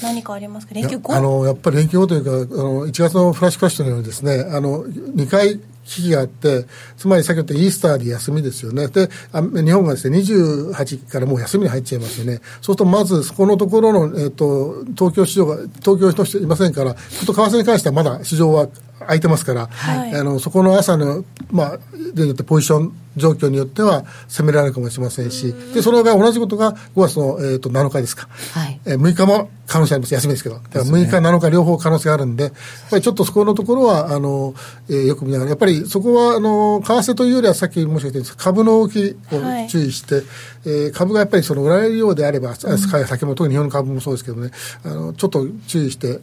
[0.03, 0.75] 何かありますか？
[0.75, 1.15] 連休後？
[1.15, 6.67] あのやっぱり連休後というかあの1月のフラッシュクラッシュのようにですねあの2回危機があって、
[6.97, 8.89] つまり先ほど言ったイースターで休みですよね。
[8.89, 12.37] で、日本がですね、28からもう休みに入っちゃいますよね。
[12.37, 18.69] そうすると、まずそこのところの、えっ、ー、と、東京市場が、東京の人いませんから、ちょっと為替に関してはまだ市場は
[19.01, 21.79] 空いてますから、はい、あのそこの朝の、まあ、
[22.15, 32.53] でポジション状況によっては攻められるかもしれませんし、でそれが同じことが5月の、えーと、7日ですか、はい、えー、6日も可能性あります、休みですけど、だから6日、7日両方可能性があるんで、やっ
[32.91, 34.55] ぱりちょっとそこのところは、あの
[34.89, 40.25] えー、よく見ながら、やっぱりそこはあの為替というよりは、さっき申し上げた株の動きを注意して、はい、
[40.67, 44.51] えー、株がやっぱりその売られるようであれば、うん、先も特に日本の株もそうですけどね、
[44.85, 46.21] あのちょっと注意して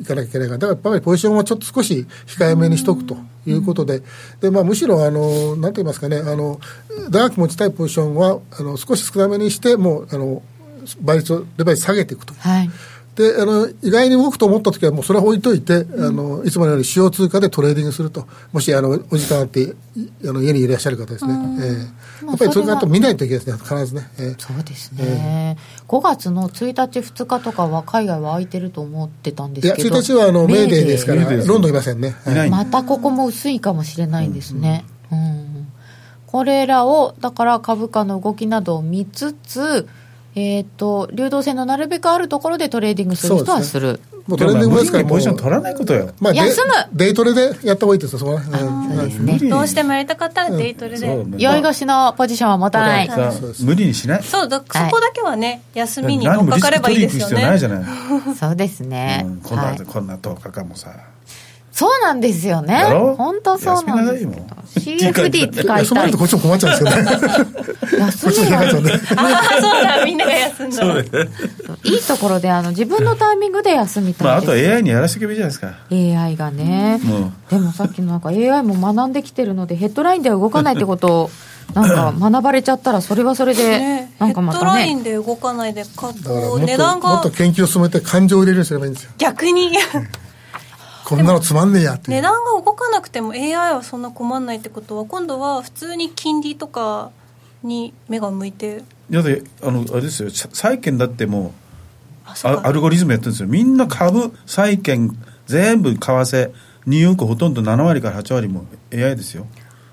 [0.00, 3.16] いかなきゃいけないから、だからやっぱりポジションはちょっと少し控えめにしとくと
[3.46, 4.02] いうことで、
[4.40, 6.60] でまあ、むしろあの、なんて言いますかね、あの
[7.10, 10.42] 長く持ちたいポジションはあの少し少なめにして、もうあの
[11.00, 12.34] 倍率をレバレッジ下げていくと。
[12.34, 12.70] はい。
[13.14, 19.74] であの意外に動くと思ったときは、もうそれは置いといて、うん、あのいつものように主要通貨でトレーディングすると、もしあのお時間あって
[20.24, 21.32] あの家にいらっしゃる方ですね、
[22.22, 24.10] えー、やっぱりそれからと見ないといけないですね、必ずね。
[24.18, 34.84] えー、そうですね、えー、5月の1日、2日とかは海外は空いてると思ってたんですけど、いや、1日はあのメーデーですから、ロンドンいませんね、はい、またここも薄いかもしれないんですね。
[35.12, 35.68] うん、うん。
[36.26, 39.86] これらを、だから株価の動きなどを見つつ、
[40.36, 44.00] えっ、ー、と、流動性のなるべくあるところでトレーディングする人はする。
[44.26, 46.10] もうトレーディングですからポジション取らないことよ。
[46.18, 48.42] まあ、休むデイトレでやった方がいいですよ、そこは。
[48.42, 49.38] そうですね。
[49.50, 51.24] どうしてもやりたかったらデイトレで。
[51.38, 53.10] 酔い越しのポジションは持たない。
[53.60, 57.58] 無理にしないそう、そこだけはね、休みに乗っかかればいいですよね。
[58.38, 59.26] そうですね。
[59.42, 60.90] こんな、こんな10日間もさ。
[61.74, 62.84] そうなんですよね。
[63.18, 64.28] 本当そうなんです。
[64.78, 65.78] CFD 使いたい。
[65.80, 67.10] 休まるとこっちも困っちゃうんですよね。
[67.98, 68.58] 休みが。
[68.60, 68.70] ああ、
[69.60, 71.00] そうだ、みんなが休んだ。
[71.82, 74.26] いいところで、あの、自分のタイミングで休みたい。
[74.28, 75.74] まあ、あと AI にやらせていけばいいじゃないですか。
[75.90, 77.00] AI がね。
[77.50, 81.30] でもさっきのなんか AI も学んできてるので、ヘッドラインでは動かないってことを、
[81.74, 86.12] なんか 学ばれちゃったらそれはそれでなんかまたねヘッドラインで動かないでこ
[86.56, 89.72] う値段がもっと研究を進めて感情を入れるようにすればいいんですよ逆に
[91.04, 91.94] こんなのつまんねえや。
[91.94, 97.10] って値段が動かなくても AI はそんな困んないってことは今度は普通に金利とか
[97.62, 98.82] に目が向いて。
[99.10, 100.30] いやであのあれですよ。
[100.30, 103.48] 債券だってもうアルゴリズムやってるんですよ。
[103.48, 106.52] みんな株債券全部為替
[106.86, 109.46] ニューヨークほとんど7割から8割も AI ですよ。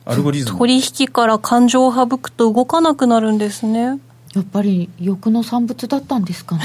[0.05, 0.57] アルゴリズム。
[0.59, 3.99] 取引から感情を省くと動かなくなるんですね。
[4.33, 6.63] やっぱり欲の産物だったんですかね。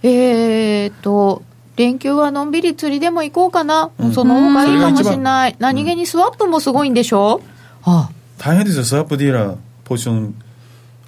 [0.02, 1.42] えっと
[1.76, 7.42] 連休はのんびり釣りでも行こうかな、うん、その方がいいかもしれない、何気にスワップもすごいんでしょ、
[7.86, 8.10] うん、あ。
[8.10, 10.34] あ大変ですよ、スワップディーラー、ポジション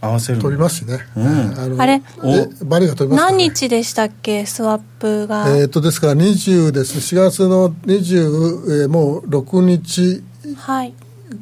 [0.00, 0.38] 合わせる。
[0.38, 2.02] 取りますしね、うん、あれ？
[2.64, 5.56] バリが取ります、ね、何日でしたっけ、スワップが。
[5.56, 10.22] えー、とですから20です、4月の20、えー、もう6日。
[10.56, 10.94] はい。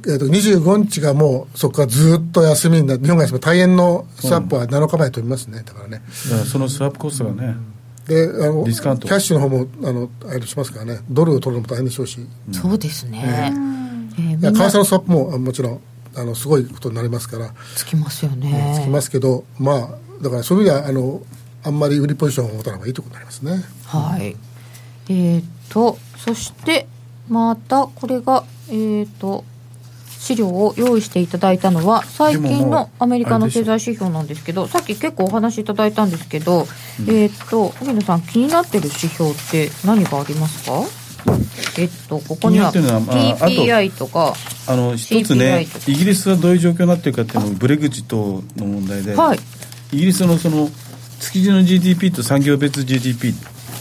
[0.06, 5.62] えー、と25日がもうそこからずっと休みになって日本が大変のスワップは7日前取りますね。
[5.64, 7.56] だからね、だからそのスワップコストがね、
[8.06, 11.00] であのキャッシュの方もあのあれしますからね。
[11.10, 13.52] ドルを取るのも大変でしょうし、うん、そうですね、
[14.18, 15.80] えー、為替のスワップももちろん
[16.14, 17.52] あのすごいことになりますから。
[17.74, 21.22] つきますよね、つきますけどまあだからそういう意味ではあの
[21.64, 23.64] あんまり売りポジションを持たない方がいいということになりますね。
[23.86, 24.36] はい。
[25.08, 26.86] えっ、ー、とそして
[27.28, 29.44] またこれがえっ、ー、と
[30.26, 36.66] 資料を用意していただいたのは最近のアメリカの経済指標なんですけどさっき結構お話しいただいたんですけど、
[37.00, 40.82] うん、えっ、と荻野さん気になってる指標って何がありますか？
[41.78, 44.34] えっと、ここには PPI とか
[44.68, 49.38] あの一つねイギリスはどういう状況になってるかっていうのブレグジットの問題で、はい、
[49.92, 50.68] イギリスのその
[51.20, 53.34] 築地の GDP と産業別 GDP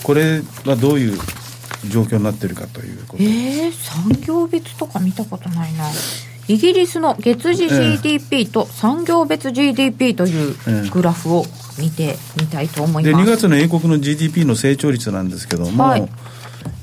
[0.03, 1.17] これはどういう
[1.89, 3.23] 状況になってるかということ。
[3.23, 5.89] えー、産業別とか見たことないな
[6.47, 10.55] イギリスの月次 GDP と産業別 GDP という
[10.91, 11.45] グラフを
[11.79, 13.15] 見てみたいと思います。
[13.15, 16.09] で2月の英国の GDP の成長率なんですけども、はい、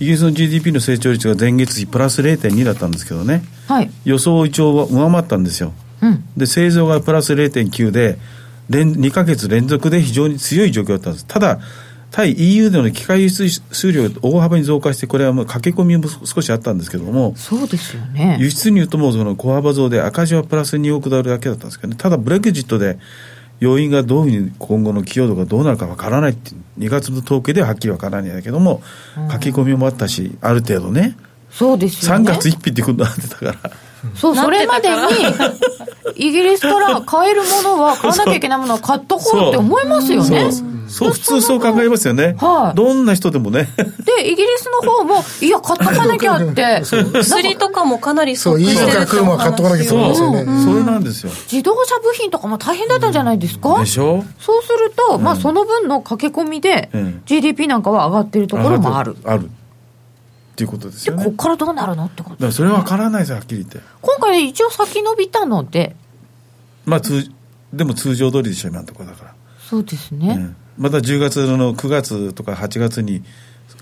[0.00, 5.72] イギリスの GDP の成長率が前月比プラス0.2だったんですけどね、はい、予想を一応は上回ったんですよ。
[6.00, 8.18] うん、で製造がプラス0.9で
[8.68, 11.26] 連2か月連続で非常に強い状況だったんです。
[11.26, 11.60] ただ
[12.12, 18.36] 対 EU での機械輸出数量が大幅に増加して、これはもう駆け込みも少しあったんですけども、そうですよね。
[18.38, 22.98] 輸出入ともその小幅増で、赤字はプラス2億ドルだけだったんですけどね、ただ、ブレグジットで
[23.60, 28.82] 要因がどういうふうに今後の寄与度がどうなるかわからないって、2月の統計でははっきりわからないんだけども、
[29.30, 31.16] 駆け込みもあったし、ある程度ね、
[31.50, 32.30] そうですよね。
[32.30, 33.70] 3月1日ってことになってたから。
[34.14, 34.96] そう、それまでに、
[36.16, 40.40] イギリスから買えるものは、 買わなきゃいけないものは買っとこうって思いますよね。
[40.40, 40.52] そう。
[40.52, 40.72] そう。
[40.88, 43.68] そう普通そう考えますよね、はいどんな人でもね。
[44.04, 46.82] でイギリスの方もいや買っとかなきゃって。
[47.14, 50.08] 薬とかもかなりそういいのが来るものは買っとかなきゃいけない。
[50.10, 51.30] ですよね、それなんですよ。
[51.50, 54.22] 自動車部品とかも大変だったんじゃないですか、でしょ？
[54.38, 57.22] そうすると、まあその分の駆け込みで、うん。
[57.24, 59.16] GDP なんかは上がってるところもある。
[59.24, 59.48] ある
[60.62, 61.24] っていうことですで、よね。
[61.24, 62.36] こっからどうなるのってこと。
[62.36, 63.80] だからそれは分からないですよはっきり言って。
[64.00, 65.96] 今回一応先伸びたので、
[66.84, 67.30] まあ通
[67.72, 69.34] でも通常通りでしょ今のところだから。
[69.58, 70.34] そうですね。
[70.38, 70.56] うん。
[70.78, 73.22] また10月の9月とか8月に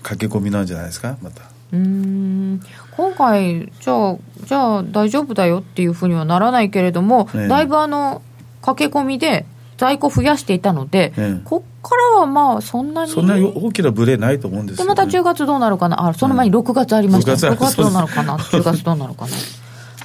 [0.01, 1.43] 駆け込みなんじゃないですかまた。
[1.71, 2.61] うーん。
[2.95, 7.47] 今回、じゃあ、じゃあ大丈夫だよっていうふうにはならないけれども、ええ。
[7.47, 8.21] だいぶあの、
[8.61, 9.45] 駆け込みで
[9.81, 13.11] 在庫増やしていたので、ええこっからはまあそんなに。
[13.11, 16.09] そんな大きなブレないと思うんですで、よ、また10月どうなるかな？
[16.09, 17.37] あ、その前に6月ありました、ね。
[17.37, 18.37] 6 6月月どうなるかな？
[18.53, 19.31] 10月どうなるかな？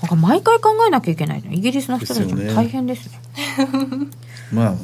[0.01, 1.53] なんか毎回考えなきゃいけないの。
[1.53, 3.21] イギリスの人たちも大変ですね。
[4.51, 4.75] まあ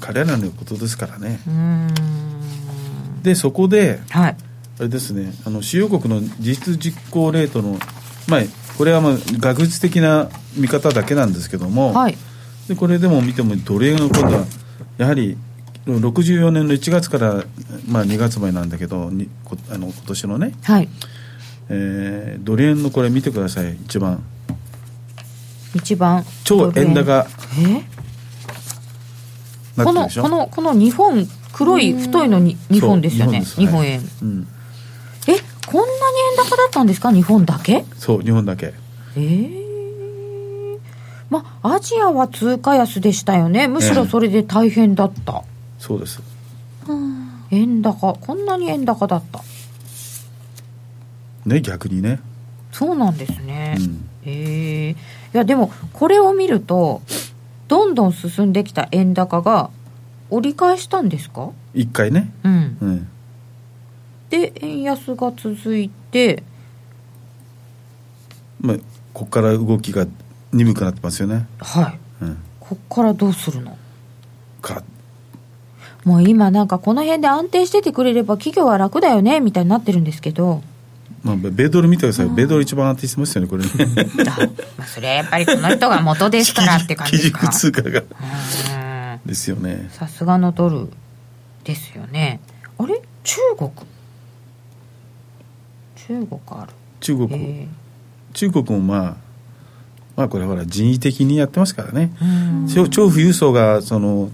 [0.00, 1.40] 彼らのことですからね。
[3.22, 4.36] でそこではい。
[4.80, 7.78] あれですねあの主要国の実質実行レートの
[8.28, 8.40] まあ
[8.76, 12.18] これはまあ学術的な見方だけなんですけども、はい。
[12.72, 14.44] でこれでも見てもドル円の今度は
[14.96, 15.36] やはり
[15.86, 17.44] 64年の1月から、
[17.88, 20.88] まあ、2月までなんだけどにこあの今年のね、はい。
[21.68, 24.22] えードル円のこれ見てください一番。
[25.74, 26.24] 一番。
[26.44, 27.26] 超円高。
[27.58, 27.82] え？
[29.84, 33.42] この、この、この日本、黒い太いのに日本ですよね。
[33.42, 34.02] 日本円。
[34.02, 34.46] ですうん、
[35.28, 35.32] え、
[35.66, 35.92] こんなに
[36.38, 37.10] 円高だったんですか？
[37.10, 37.84] 日本だけ？
[37.96, 38.74] そう日本だけ。
[39.16, 39.61] ええ
[41.32, 43.66] まあ、アジアは通貨安でしたよね。
[43.66, 45.42] むしろそれで大変だった。
[45.78, 46.20] そうです
[47.50, 48.12] 円高。
[48.12, 49.40] こんなに円高だった。
[51.46, 52.20] ね逆にね、
[52.70, 53.76] そうなんですね。
[53.78, 54.96] うん、ええい
[55.32, 57.00] や、でも、これを見ると、
[57.66, 59.70] どんどん進んできた円高が
[60.28, 61.50] 折り返したんですか？
[61.72, 62.76] 一回ね、うん。
[62.80, 63.08] うん、
[64.28, 66.42] で、円安が続いて、
[68.60, 68.76] まあ、
[69.12, 70.06] ここから動きが
[70.52, 72.24] 鈍くなってますよね、はい。
[72.24, 73.76] うん、こっからどうするの？
[74.60, 74.82] か
[76.04, 80.62] もう今なんかこの辺で安定しててくれれば企業は楽だよねみたいになってるんですけど。
[81.22, 83.70] まあ、米ドル見てください、米ドル一番安定してますよねこれね。
[84.28, 84.40] あ
[84.76, 88.00] まあそれはやっぱりこの人が元ですからって感じ 基ですか軸通貨が。
[88.00, 89.28] うん。
[89.28, 89.88] ですよね。
[89.92, 90.88] さすがのドル
[91.62, 92.40] ですよね。
[92.76, 93.00] あれ？
[93.22, 93.70] 中国？
[95.94, 96.72] 中国ある。
[96.98, 97.68] 中国、え
[98.32, 99.16] 中国もまあ
[100.16, 102.24] まあこれほら人為的にやってますからね、う
[102.64, 102.68] ん。
[102.68, 104.30] 超超富裕層がその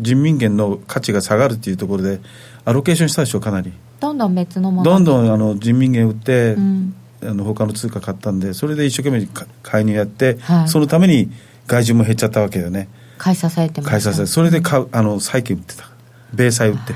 [0.00, 2.20] 人民元の価値が下がるっていうところで
[2.64, 3.72] アロケーションしたでしょかなり。
[4.00, 4.84] どんどん別のもの。
[4.84, 6.94] どんどんあの人民元売って、うん。
[7.22, 10.68] あの他の通貨買ったんでそれで一生懸命か介入やって、はい。
[10.68, 11.30] そのために
[11.66, 12.88] 外需も減っちゃったわけよね。
[13.18, 15.90] 買い支えてます買い支えそれで買うあの債券売ってた。
[16.34, 16.94] 米債売って。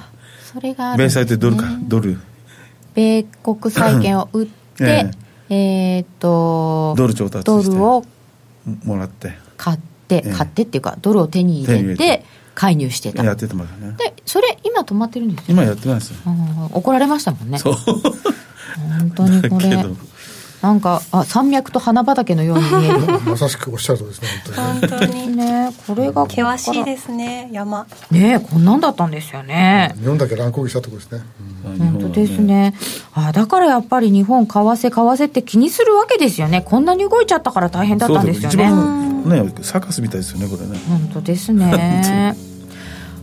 [0.52, 0.98] それがね。
[0.98, 2.18] 米債ってドルかドル。
[2.94, 5.10] 米国債券を売ってえ
[6.05, 8.05] っとドル調達ドルを
[8.84, 12.24] もらって買って、ええ買ってっていうかドルを手に入れてて。
[12.53, 13.24] 介入してた。
[13.24, 13.96] やっててますよね。
[13.96, 17.59] でそれ今止まってるんですよ今やってますうん怒られましたもんね。
[17.59, 17.74] そう。
[17.74, 19.70] 本当にこれ。
[19.70, 19.96] だけど
[20.62, 22.98] なんかあ山脈と花畑のように見える。
[23.24, 24.88] まさしくおっしゃるとですね本当に。
[24.88, 27.86] ね本当にねこれが険しいすですね山。
[28.11, 29.94] ねこんなんだったんですよね。
[30.00, 31.20] 日本だけ乱高下したところですね、
[31.64, 32.74] 本当ですね。
[33.14, 36.61] あだからやっぱり日本為替為替って気にするわけですよね。
[36.62, 38.64] こんなに動いちゃったから大変だったんですよ一ね。
[38.64, 40.78] 番ねサーカスみたいですよねこれね。
[40.88, 42.36] 本当ですね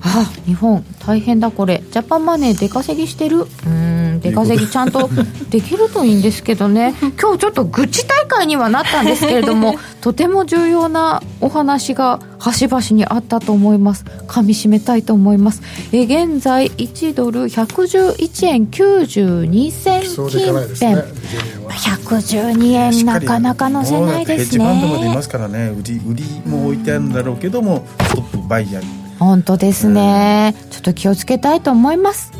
[0.09, 1.83] あ日本大変だこれ。
[1.91, 3.45] ジャパンマネー出稼ぎしてる？
[3.65, 5.09] うん出稼ぎちゃんと
[5.51, 6.93] できるといいんですけどね。
[7.21, 14.05] 今日ちょっと愚痴大会にはなったんですけれども とても重要なお話が端々にあったと思います。
[14.27, 15.61] 噛み締めたいと思います。
[15.91, 20.77] え現在1ドル111円92銭近ね辺。
[20.77, 25.73] 12円は112円なかなか乗せないですもうヘッジファンドまでいねますからね。
[25.77, 32.31] 売り売りも置いてあるんだろうけどもトップバイヤー本当ですね、ちょっと気をつけたいと思います。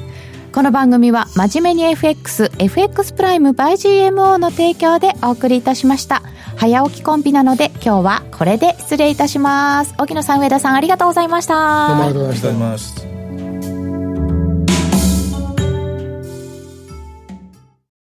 [0.54, 3.74] この番組は真面目に FXFX プライム by
[4.10, 6.24] GMO の提供でお送りいたしました。
[6.56, 9.94] 早起きコンビなので今日はこれで失礼いたします。
[10.00, 11.90] 沖野さん上田さんありがとうございました。
[11.90, 13.17] どうもありがとうございました